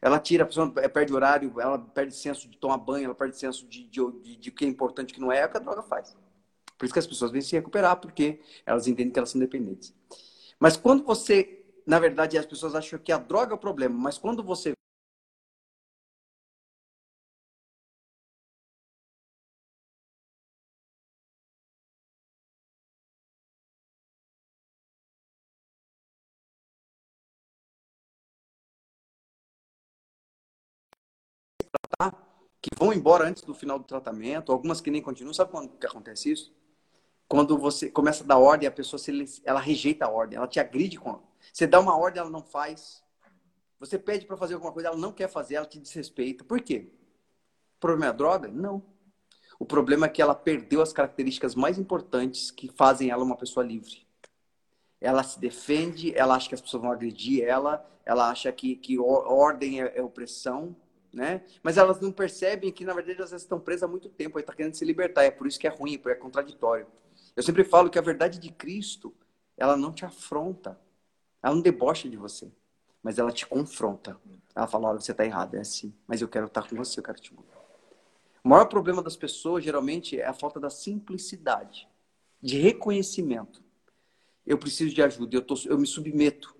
[0.00, 3.66] Ela tira, a pessoa perde horário, ela perde senso de tomar banho, ela perde senso
[3.66, 5.82] de, de, de, de que é importante que não é, é o que a droga
[5.82, 6.16] faz.
[6.78, 9.92] Por isso que as pessoas vêm se recuperar, porque elas entendem que elas são dependentes.
[10.60, 11.57] Mas quando você,
[11.88, 14.74] na verdade, as pessoas acham que a droga é o problema, mas quando você
[32.60, 35.34] que vão embora antes do final do tratamento, algumas que nem continuam.
[35.34, 36.52] Sabe quando que acontece isso?
[37.28, 40.60] Quando você começa a dar ordem, a pessoa se, ela rejeita a ordem, ela te
[40.60, 41.20] agride com.
[41.52, 43.02] Você dá uma ordem, ela não faz.
[43.80, 46.44] Você pede para fazer alguma coisa, ela não quer fazer, ela te desrespeita.
[46.44, 46.90] Por quê?
[47.76, 48.48] O problema é a droga?
[48.48, 48.82] Não.
[49.58, 53.64] O problema é que ela perdeu as características mais importantes que fazem ela uma pessoa
[53.64, 54.06] livre.
[55.00, 58.98] Ela se defende, ela acha que as pessoas vão agredir ela, ela acha que, que
[58.98, 60.74] ordem é, é opressão,
[61.12, 61.44] né?
[61.62, 64.52] Mas elas não percebem que, na verdade, elas estão presas há muito tempo, aí está
[64.52, 65.24] querendo se libertar.
[65.24, 66.86] É por isso que é ruim, é contraditório.
[67.34, 69.14] Eu sempre falo que a verdade de Cristo,
[69.56, 70.78] ela não te afronta,
[71.42, 72.50] ela não debocha de você,
[73.02, 74.18] mas ela te confronta.
[74.54, 77.04] Ela fala, olha, você está errado, é assim, mas eu quero estar com você, eu
[77.04, 77.58] quero te mudar.
[78.42, 81.88] O maior problema das pessoas, geralmente, é a falta da simplicidade,
[82.40, 83.62] de reconhecimento.
[84.46, 86.56] Eu preciso de ajuda, eu, tô, eu me submeto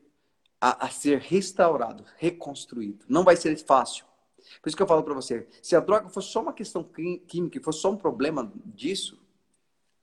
[0.61, 3.05] a, a ser restaurado, reconstruído.
[3.09, 4.05] Não vai ser fácil,
[4.63, 6.83] por isso que eu falo para você, se a droga fosse só uma questão
[7.27, 9.21] química, fosse só um problema disso,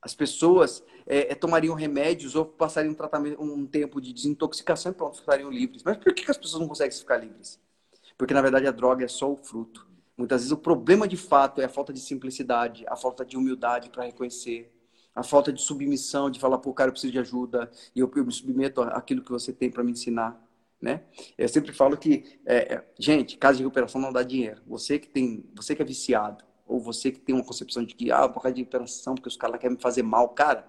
[0.05, 4.95] as pessoas é, é, tomariam remédios ou passariam um, tratamento, um tempo de desintoxicação e
[4.95, 5.81] pronto, ficariam livres.
[5.83, 7.59] Mas por que, que as pessoas não conseguem ficar livres?
[8.15, 9.87] Porque, na verdade, a droga é só o fruto.
[10.15, 13.89] Muitas vezes o problema de fato é a falta de simplicidade, a falta de humildade
[13.89, 14.71] para reconhecer,
[15.15, 18.25] a falta de submissão, de falar, pô, cara, eu preciso de ajuda e eu, eu
[18.25, 20.39] me submeto àquilo que você tem para me ensinar
[20.79, 21.01] né?
[21.35, 24.61] Eu sempre falo que, é, é, gente, casa de recuperação não dá dinheiro.
[24.67, 28.11] Você que tem, você que é viciado, ou você que tem uma concepção de que,
[28.11, 30.67] ah, por causa de recuperação, porque os caras querem me fazer mal, cara,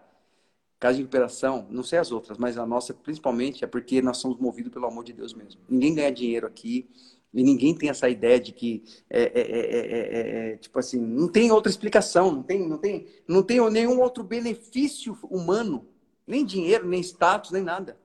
[0.79, 4.39] Casa de recuperação, não sei as outras, mas a nossa principalmente é porque nós somos
[4.39, 5.59] movidos pelo amor de Deus mesmo.
[5.67, 6.87] Ninguém ganha dinheiro aqui
[7.33, 11.51] e ninguém tem essa ideia de que é, é, é, é tipo assim, não tem
[11.51, 15.89] outra explicação, não tem, não tem, não tem nenhum outro benefício humano,
[16.27, 17.99] nem dinheiro, nem status, nem nada.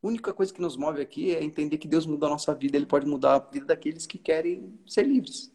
[0.00, 2.76] A única coisa que nos move aqui é entender que Deus muda a nossa vida,
[2.76, 5.52] Ele pode mudar a vida daqueles que querem ser livres.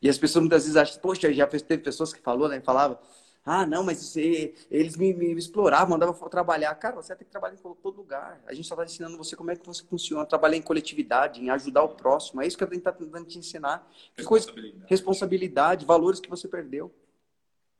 [0.00, 3.00] E as pessoas muitas vezes acham, poxa, já teve pessoas que falou, né, falava,
[3.48, 6.74] ah, não, mas você, eles me, me, exploravam, mandavam trabalhar.
[6.74, 8.42] Cara, você tem que trabalhar em todo lugar.
[8.44, 11.48] A gente só está ensinando você como é que você funciona, trabalhar em coletividade, em
[11.50, 12.42] ajudar o próximo.
[12.42, 13.88] É isso que a gente está tentando te ensinar.
[14.16, 14.72] Responsabilidade.
[14.72, 16.92] Coisa, responsabilidade, valores que você perdeu.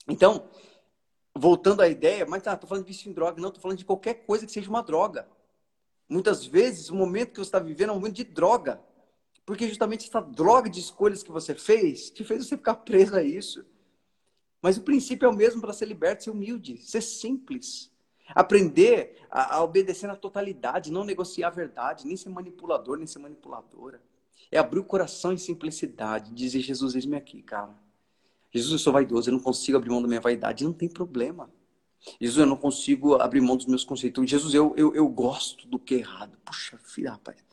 [0.07, 0.49] Então,
[1.35, 3.85] voltando à ideia, mas tá, tô falando de vício em droga, não, tô falando de
[3.85, 5.27] qualquer coisa que seja uma droga.
[6.09, 8.81] Muitas vezes, o momento que você está vivendo é um momento de droga.
[9.47, 13.23] Porque justamente essa droga de escolhas que você fez te fez você ficar preso a
[13.23, 13.65] isso.
[14.61, 17.93] Mas o princípio é o mesmo para ser liberto, ser humilde, ser simples.
[18.31, 23.21] Aprender a, a, obedecer na totalidade, não negociar a verdade, nem ser manipulador, nem ser
[23.21, 24.03] manipuladora.
[24.51, 27.73] É abrir o coração em simplicidade, dizer, Jesus, eis-me aqui, cara.
[28.53, 30.65] Jesus, eu sou vaidoso, eu não consigo abrir mão da minha vaidade.
[30.65, 31.49] Não tem problema.
[32.21, 34.29] Jesus, eu não consigo abrir mão dos meus conceitos.
[34.29, 36.37] Jesus, eu, eu, eu gosto do que é errado.
[36.45, 37.46] Puxa filha, rapaz.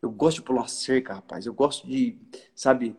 [0.00, 1.44] Eu gosto de pular uma cerca, rapaz.
[1.44, 2.16] Eu gosto de,
[2.54, 2.96] sabe,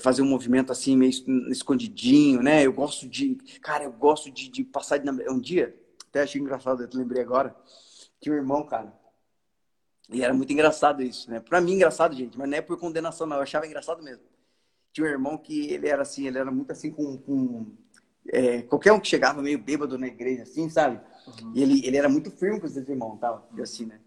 [0.00, 1.10] fazer um movimento assim, meio
[1.50, 2.64] escondidinho, né?
[2.64, 3.36] Eu gosto de.
[3.62, 5.10] Cara, eu gosto de, de passar de.
[5.30, 5.74] Um dia,
[6.08, 7.56] até achei engraçado, eu lembrei agora,
[8.20, 8.92] que um irmão, cara.
[10.10, 11.40] E era muito engraçado isso, né?
[11.40, 13.36] Pra mim, engraçado, gente, mas não é por condenação, não.
[13.36, 14.22] Eu achava engraçado mesmo.
[14.92, 17.16] Tinha um irmão que ele era assim, ele era muito assim com.
[17.16, 17.72] com
[18.28, 21.00] é, qualquer um que chegava meio bêbado na igreja, assim, sabe?
[21.26, 21.52] Uhum.
[21.54, 24.00] E ele, ele era muito firme com esses irmãos, tal, assim, né?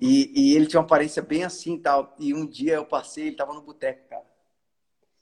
[0.00, 2.14] E, e, ele tinha uma aparência bem assim e tal.
[2.18, 4.24] E um dia eu passei, ele tava no boteco, cara.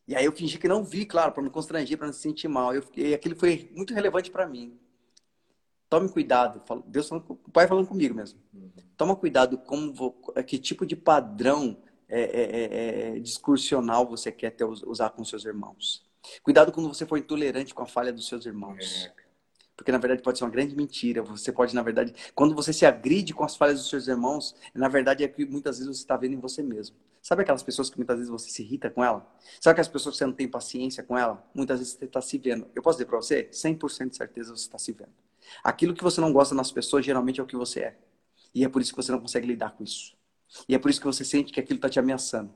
[0.06, 2.48] E aí eu fingi que não vi, claro, para me constranger, para não se sentir
[2.48, 2.74] mal.
[2.74, 4.78] Eu fiquei, aquilo foi muito relevante para mim.
[5.88, 6.62] Tome cuidado.
[6.86, 8.38] Deus falando, o pai falando comigo mesmo.
[8.96, 9.92] Toma cuidado com
[10.46, 11.76] que tipo de padrão
[12.08, 16.04] é, é, é, é, discursional você quer ter, usar com seus irmãos.
[16.42, 19.06] Cuidado quando você for intolerante com a falha dos seus irmãos.
[19.06, 19.29] É.
[19.80, 21.22] Porque na verdade pode ser uma grande mentira.
[21.22, 24.88] Você pode, na verdade, quando você se agride com as falhas dos seus irmãos, na
[24.88, 26.94] verdade é que muitas vezes você está vendo em você mesmo.
[27.22, 29.26] Sabe aquelas pessoas que muitas vezes você se irrita com ela?
[29.58, 31.42] Sabe aquelas pessoas que você não tem paciência com ela?
[31.54, 32.66] Muitas vezes você está se vendo.
[32.74, 35.14] Eu posso dizer para você, 100% de certeza você está se vendo.
[35.64, 37.98] Aquilo que você não gosta nas pessoas geralmente é o que você é.
[38.54, 40.14] E é por isso que você não consegue lidar com isso.
[40.68, 42.52] E é por isso que você sente que aquilo está te ameaçando.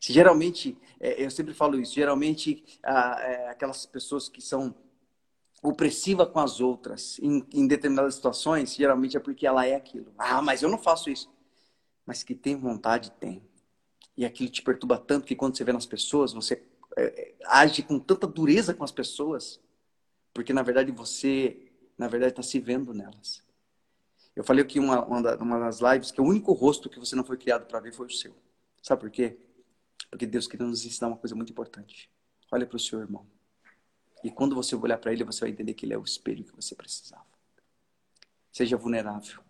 [0.00, 4.72] Se geralmente, é, eu sempre falo isso, geralmente ah, é, aquelas pessoas que são
[5.62, 10.12] opressiva com as outras em, em, determinadas situações, geralmente é porque ela é aquilo.
[10.16, 11.30] Ah, mas eu não faço isso.
[12.06, 13.42] Mas que tem vontade, tem.
[14.16, 16.62] E aquilo te perturba tanto que quando você vê nas pessoas, você
[16.96, 19.60] é, é, age com tanta dureza com as pessoas,
[20.32, 23.42] porque na verdade você, na verdade, está se vendo nelas.
[24.34, 27.36] Eu falei aqui uma, uma, das lives que o único rosto que você não foi
[27.36, 28.34] criado para ver foi o seu.
[28.82, 29.36] Sabe por quê?
[30.10, 32.08] Porque Deus queria nos ensinar uma coisa muito importante.
[32.50, 33.26] Olha para o seu irmão.
[34.22, 36.54] E quando você olhar para ele, você vai entender que ele é o espelho que
[36.54, 37.26] você precisava.
[38.50, 39.40] Seja vulnerável.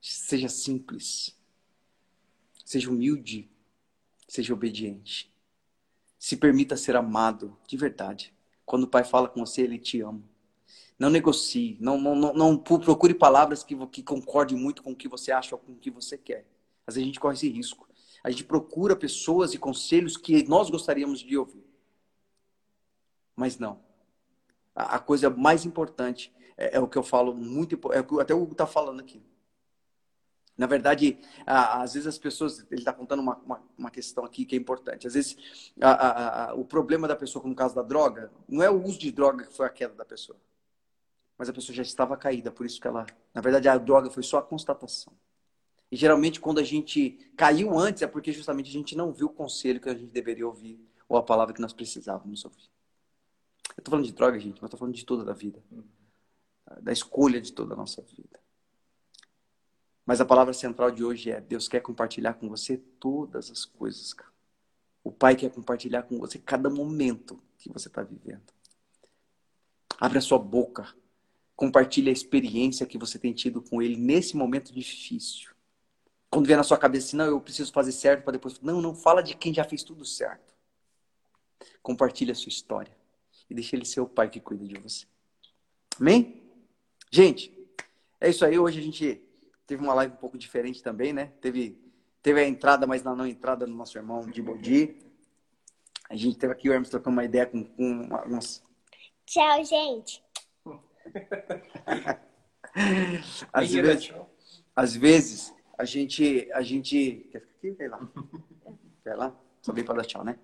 [0.00, 1.36] Seja simples.
[2.64, 3.50] Seja humilde.
[4.28, 5.32] Seja obediente.
[6.18, 8.32] Se permita ser amado de verdade.
[8.64, 10.22] Quando o pai fala com você, ele te ama.
[10.98, 11.76] Não negocie.
[11.80, 15.60] Não, não, não, procure palavras que, que concordem muito com o que você acha ou
[15.60, 16.46] com o que você quer.
[16.86, 17.88] Às vezes a gente corre esse risco.
[18.22, 21.64] A gente procura pessoas e conselhos que nós gostaríamos de ouvir.
[23.36, 23.82] Mas não
[24.74, 28.34] a, coisa mais importante é, é, o que eu falo muito, é o que até
[28.34, 29.22] o Hugo está falando aqui.
[30.56, 34.54] Na verdade, às vezes as pessoas, ele está contando uma, uma, uma, questão aqui que
[34.54, 35.04] é importante.
[35.04, 35.36] Às vezes,
[35.80, 39.10] a, a, o problema da pessoa, no caso da droga, não é o uso de
[39.10, 40.38] droga que foi a queda da pessoa.
[41.36, 43.04] Mas a pessoa já estava caída, por isso que ela.
[43.34, 45.12] Na verdade, a droga foi só a constatação.
[45.90, 49.30] E geralmente, quando a gente caiu antes, é porque justamente a gente não viu o
[49.30, 52.73] conselho que a gente deveria ouvir, ou a palavra que nós precisávamos ouvir.
[53.76, 55.62] Eu tô falando de droga, gente, mas tô falando de toda a vida.
[56.80, 58.40] Da escolha de toda a nossa vida.
[60.06, 64.12] Mas a palavra central de hoje é: Deus quer compartilhar com você todas as coisas,
[64.12, 64.32] cara.
[65.02, 68.52] O Pai quer compartilhar com você cada momento que você está vivendo.
[70.00, 70.94] Abre a sua boca.
[71.54, 75.52] Compartilhe a experiência que você tem tido com Ele nesse momento difícil.
[76.30, 78.60] Quando vier na sua cabeça assim, não, eu preciso fazer certo para depois.
[78.60, 80.52] Não, não fala de quem já fez tudo certo.
[81.80, 83.03] Compartilhe a sua história
[83.54, 85.06] e deixe ele ser o pai que cuida de você.
[86.00, 86.42] Amém?
[87.10, 87.56] Gente,
[88.20, 88.58] é isso aí.
[88.58, 89.22] Hoje a gente
[89.64, 91.26] teve uma live um pouco diferente também, né?
[91.40, 91.78] Teve,
[92.20, 94.96] teve a entrada, mas na não entrada do nosso irmão de Bodi.
[96.10, 98.62] A gente teve aqui o Hermes trocando uma ideia com, com umas.
[99.24, 100.22] Tchau, gente.
[103.52, 104.12] às, vezes,
[104.74, 107.28] às vezes, a gente, a gente.
[107.30, 107.70] Quer ficar aqui?
[107.70, 108.08] Vai lá.
[109.04, 109.40] Vai lá?
[109.62, 110.36] Só bem para dar tchau, né?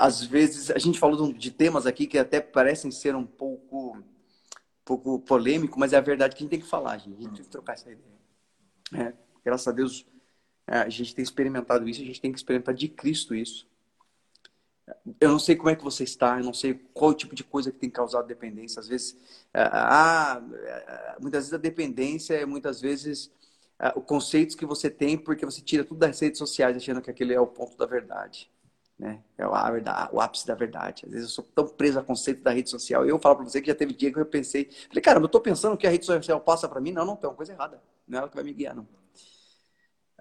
[0.00, 4.02] Às vezes, a gente falou de temas aqui que até parecem ser um pouco,
[4.82, 7.18] pouco polêmico, mas é a verdade que a gente tem que falar, gente.
[7.18, 8.18] A gente tem que trocar essa ideia.
[8.94, 9.12] É,
[9.44, 10.06] graças a Deus,
[10.66, 13.68] é, a gente tem experimentado isso, a gente tem que experimentar de Cristo isso.
[15.20, 17.70] Eu não sei como é que você está, eu não sei qual tipo de coisa
[17.70, 18.80] que tem causado dependência.
[18.80, 19.14] Às vezes,
[19.52, 23.30] é, ah, é, muitas vezes a dependência é muitas vezes
[23.94, 27.34] os conceitos que você tem porque você tira tudo das redes sociais achando que aquele
[27.34, 28.50] é o ponto da verdade.
[29.00, 29.18] Né?
[29.38, 31.06] É a verdade, o ápice da verdade.
[31.06, 33.06] Às vezes eu sou tão preso a conceito da rede social.
[33.06, 35.40] Eu falo para você que já teve dia que eu pensei, falei, cara, eu estou
[35.40, 36.92] pensando que a rede social passa para mim.
[36.92, 37.82] Não, não, tem uma coisa errada.
[38.06, 38.86] Não é ela que vai me guiar, não.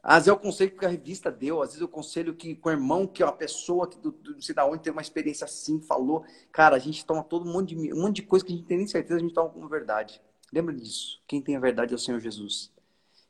[0.01, 2.55] Às vezes é o conselho que a revista deu, às vezes é o conselho que
[2.55, 4.93] com o irmão, que é uma pessoa que do, do, não sei da onde tem
[4.93, 6.23] uma experiência assim, falou.
[6.49, 8.77] Cara, a gente toma todo um de, um monte de coisa que a gente tem
[8.77, 10.21] nem certeza, a gente toma como verdade.
[10.53, 11.21] Lembra disso.
[11.27, 12.71] Quem tem a verdade é o Senhor Jesus.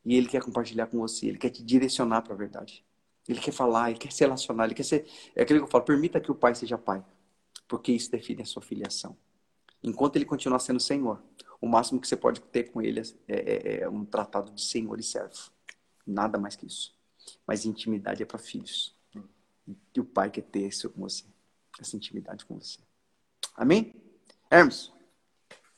[0.05, 2.85] E Ele quer compartilhar com você, Ele quer te direcionar para a verdade.
[3.29, 5.07] Ele quer falar, Ele quer se relacionar, Ele quer ser.
[5.35, 7.05] É aquilo que eu falo, permita que o Pai seja Pai.
[7.67, 9.15] Porque isso define a sua filiação.
[9.83, 11.21] Enquanto Ele continuar sendo Senhor,
[11.61, 14.99] o máximo que você pode ter com Ele é, é, é um tratado de Senhor
[14.99, 15.51] e servo.
[16.05, 16.97] Nada mais que isso.
[17.45, 18.97] Mas intimidade é para filhos.
[19.95, 21.25] E o pai quer ter isso com você.
[21.79, 22.79] Essa intimidade com você.
[23.55, 23.93] Amém?
[24.49, 24.91] Hermes,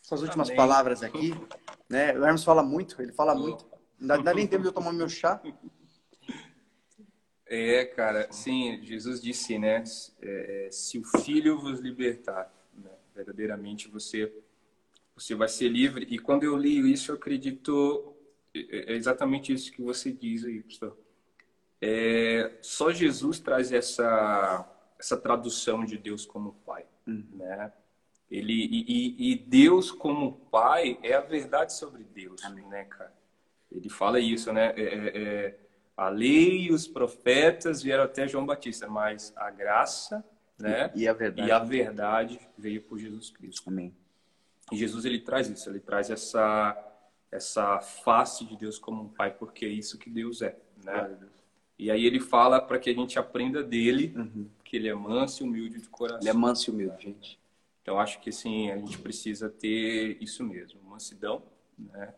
[0.02, 0.58] suas últimas Amém.
[0.58, 1.34] palavras aqui.
[1.90, 2.18] Né?
[2.18, 3.66] O Hermes fala muito, ele fala muito.
[4.00, 5.42] Não dá nem tempo de eu tomar meu chá.
[7.54, 9.84] É, cara, sim, Jesus disse, né?
[10.22, 14.34] É, é, se o Filho vos libertar, né, verdadeiramente você,
[15.14, 16.08] você vai ser livre.
[16.10, 18.16] E quando eu li isso, eu acredito
[18.56, 20.98] é, é exatamente isso que você diz aí, pastor.
[21.82, 24.66] É, só Jesus traz essa,
[24.98, 27.26] essa tradução de Deus como Pai, uhum.
[27.34, 27.74] né?
[28.30, 32.66] Ele, e, e, Deus como Pai é a verdade sobre Deus, Amém.
[32.68, 33.14] né, cara?
[33.70, 34.74] Ele fala isso, né?
[34.78, 35.60] É, é, é,
[35.96, 40.24] a lei e os profetas vieram até João Batista, mas a graça,
[40.60, 40.92] né?
[40.96, 43.70] E, a verdade, e a verdade veio por Jesus Cristo.
[43.70, 43.94] Amém.
[44.72, 46.88] E Jesus ele traz isso, ele traz essa
[47.32, 51.18] essa face de Deus como um pai, porque é isso que Deus é, né?
[51.80, 54.50] E aí ele fala para que a gente aprenda dele, uhum.
[54.64, 56.20] que ele é manso e humilde de coração.
[56.20, 57.40] Ele é manso e humilde, gente.
[57.82, 61.42] Então acho que assim, a gente precisa ter isso mesmo, mansidão,
[61.80, 62.14] né?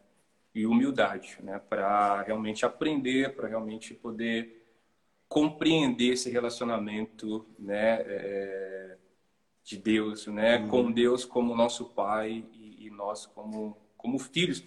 [0.53, 4.63] E humildade, né, para realmente aprender, para realmente poder
[5.27, 8.97] compreender esse relacionamento, né, é,
[9.63, 10.67] de Deus, né, uhum.
[10.67, 14.63] com Deus como nosso pai e, e nós como como filhos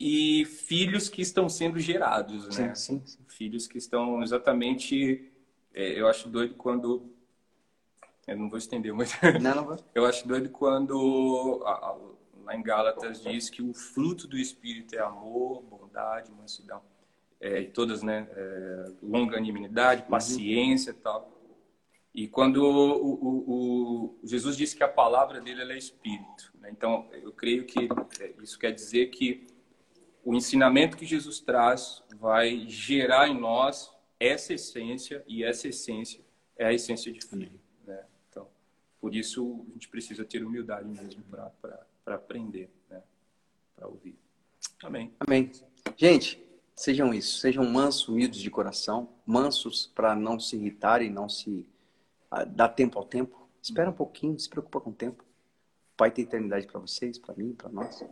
[0.00, 2.74] e filhos que estão sendo gerados, né?
[2.74, 3.24] Sim, sim, sim.
[3.26, 5.30] Filhos que estão exatamente.
[5.74, 7.12] É, eu acho doido quando.
[8.26, 9.10] Eu não vou estender muito.
[9.40, 9.76] Não, não vou.
[9.94, 11.98] Eu acho doido quando a, a,
[12.48, 16.80] lá em Gálatas diz que o fruto do Espírito é amor, bondade, mansidão.
[17.38, 18.26] É, e todas, né?
[18.32, 20.08] É, longanimidade, uhum.
[20.08, 21.30] paciência e tal.
[22.14, 26.50] E quando o, o, o, Jesus disse que a palavra dele é Espírito.
[26.58, 26.70] Né?
[26.72, 27.86] Então, eu creio que
[28.18, 29.46] é, isso quer dizer que
[30.24, 36.24] o ensinamento que Jesus traz vai gerar em nós essa essência e essa essência
[36.56, 37.60] é a essência de filho.
[37.86, 38.02] Né?
[38.28, 38.48] Então,
[38.98, 43.02] por isso a gente precisa ter humildade mesmo para aprender, né?
[43.74, 44.18] para ouvir.
[44.82, 45.12] Amém.
[45.20, 45.52] Amém.
[45.96, 46.42] Gente,
[46.74, 51.66] sejam isso, sejam mansos, humildes de coração, mansos para não se irritarem, não se
[52.32, 53.48] uh, dar tempo ao tempo.
[53.62, 55.22] Espera um pouquinho, se preocupa com o tempo.
[55.22, 58.04] O Pai tem eternidade para vocês, para mim, para nós.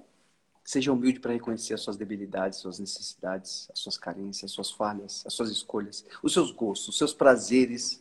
[0.65, 5.25] Seja humilde para reconhecer as suas debilidades, suas necessidades, as suas carências, as suas falhas,
[5.25, 7.99] as suas escolhas, os seus gostos, os seus prazeres.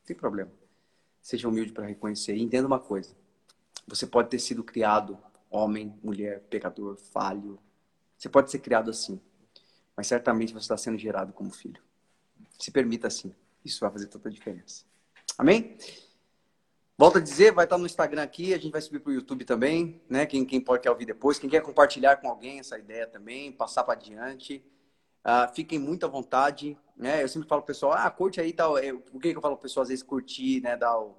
[0.00, 0.50] Não tem problema.
[1.22, 2.34] Seja humilde para reconhecer.
[2.34, 3.14] E entenda uma coisa:
[3.86, 5.16] você pode ter sido criado
[5.50, 7.58] homem, mulher, pecador, falho.
[8.16, 9.20] Você pode ser criado assim.
[9.96, 11.82] Mas certamente você está sendo gerado como filho.
[12.58, 13.34] Se permita assim.
[13.64, 14.84] Isso vai fazer toda a diferença.
[15.36, 15.76] Amém?
[16.96, 19.44] Volto a dizer, vai estar no Instagram aqui, a gente vai subir para o YouTube
[19.44, 20.26] também, né?
[20.26, 23.84] Quem, quem pode quer ouvir depois, quem quer compartilhar com alguém essa ideia também, passar
[23.84, 24.64] para adiante.
[25.24, 27.22] Uh, fiquem muito à vontade, né?
[27.22, 28.76] Eu sempre falo pro pessoal, ah, curte aí tal.
[28.76, 30.76] É, por que, que eu falo pro pessoal às vezes curtir, né?
[30.76, 31.16] Dar o,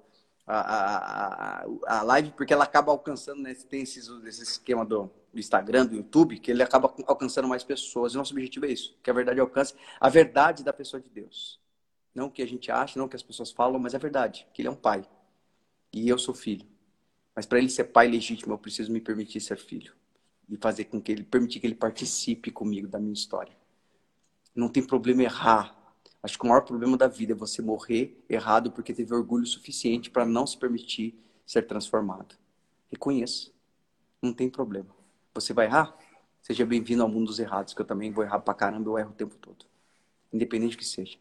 [0.52, 3.54] a, a, a, live, porque ela acaba alcançando, né?
[3.54, 8.12] Tem esses, esse esquema do, do Instagram, do YouTube, que ele acaba alcançando mais pessoas.
[8.12, 11.60] E nosso objetivo é isso, que a verdade alcance a verdade da pessoa de Deus.
[12.14, 14.46] Não o que a gente acha, não o que as pessoas falam, mas a verdade,
[14.52, 15.06] que ele é um pai
[15.92, 16.66] e eu sou filho.
[17.34, 19.94] Mas para ele ser pai legítimo, eu preciso me permitir ser filho
[20.48, 23.56] e fazer com que ele permitir que ele participe comigo da minha história.
[24.54, 25.76] Não tem problema errar.
[26.22, 30.10] Acho que o maior problema da vida é você morrer errado porque teve orgulho suficiente
[30.10, 32.36] para não se permitir ser transformado.
[32.90, 33.50] Reconheça.
[34.20, 34.94] não tem problema.
[35.34, 35.96] Você vai errar?
[36.42, 39.10] Seja bem-vindo ao mundo dos errados, que eu também vou errar pra caramba, eu erro
[39.10, 39.64] o tempo todo.
[40.32, 41.18] Independente que seja.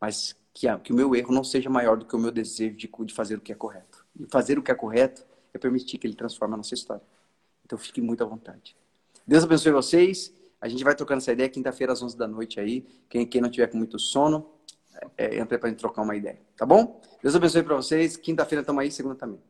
[0.00, 2.88] Mas que, que o meu erro não seja maior do que o meu desejo de,
[2.88, 4.04] de fazer o que é correto.
[4.18, 7.02] E fazer o que é correto é permitir que ele transforme a nossa história.
[7.64, 8.76] Então fique muito à vontade.
[9.26, 10.32] Deus abençoe vocês.
[10.60, 12.86] A gente vai trocando essa ideia quinta-feira às 11 da noite aí.
[13.08, 14.46] Quem, quem não tiver com muito sono,
[15.16, 16.38] é, entra pra gente trocar uma ideia.
[16.56, 17.00] Tá bom?
[17.22, 18.16] Deus abençoe para vocês.
[18.16, 19.40] Quinta-feira estamos aí, segunda também.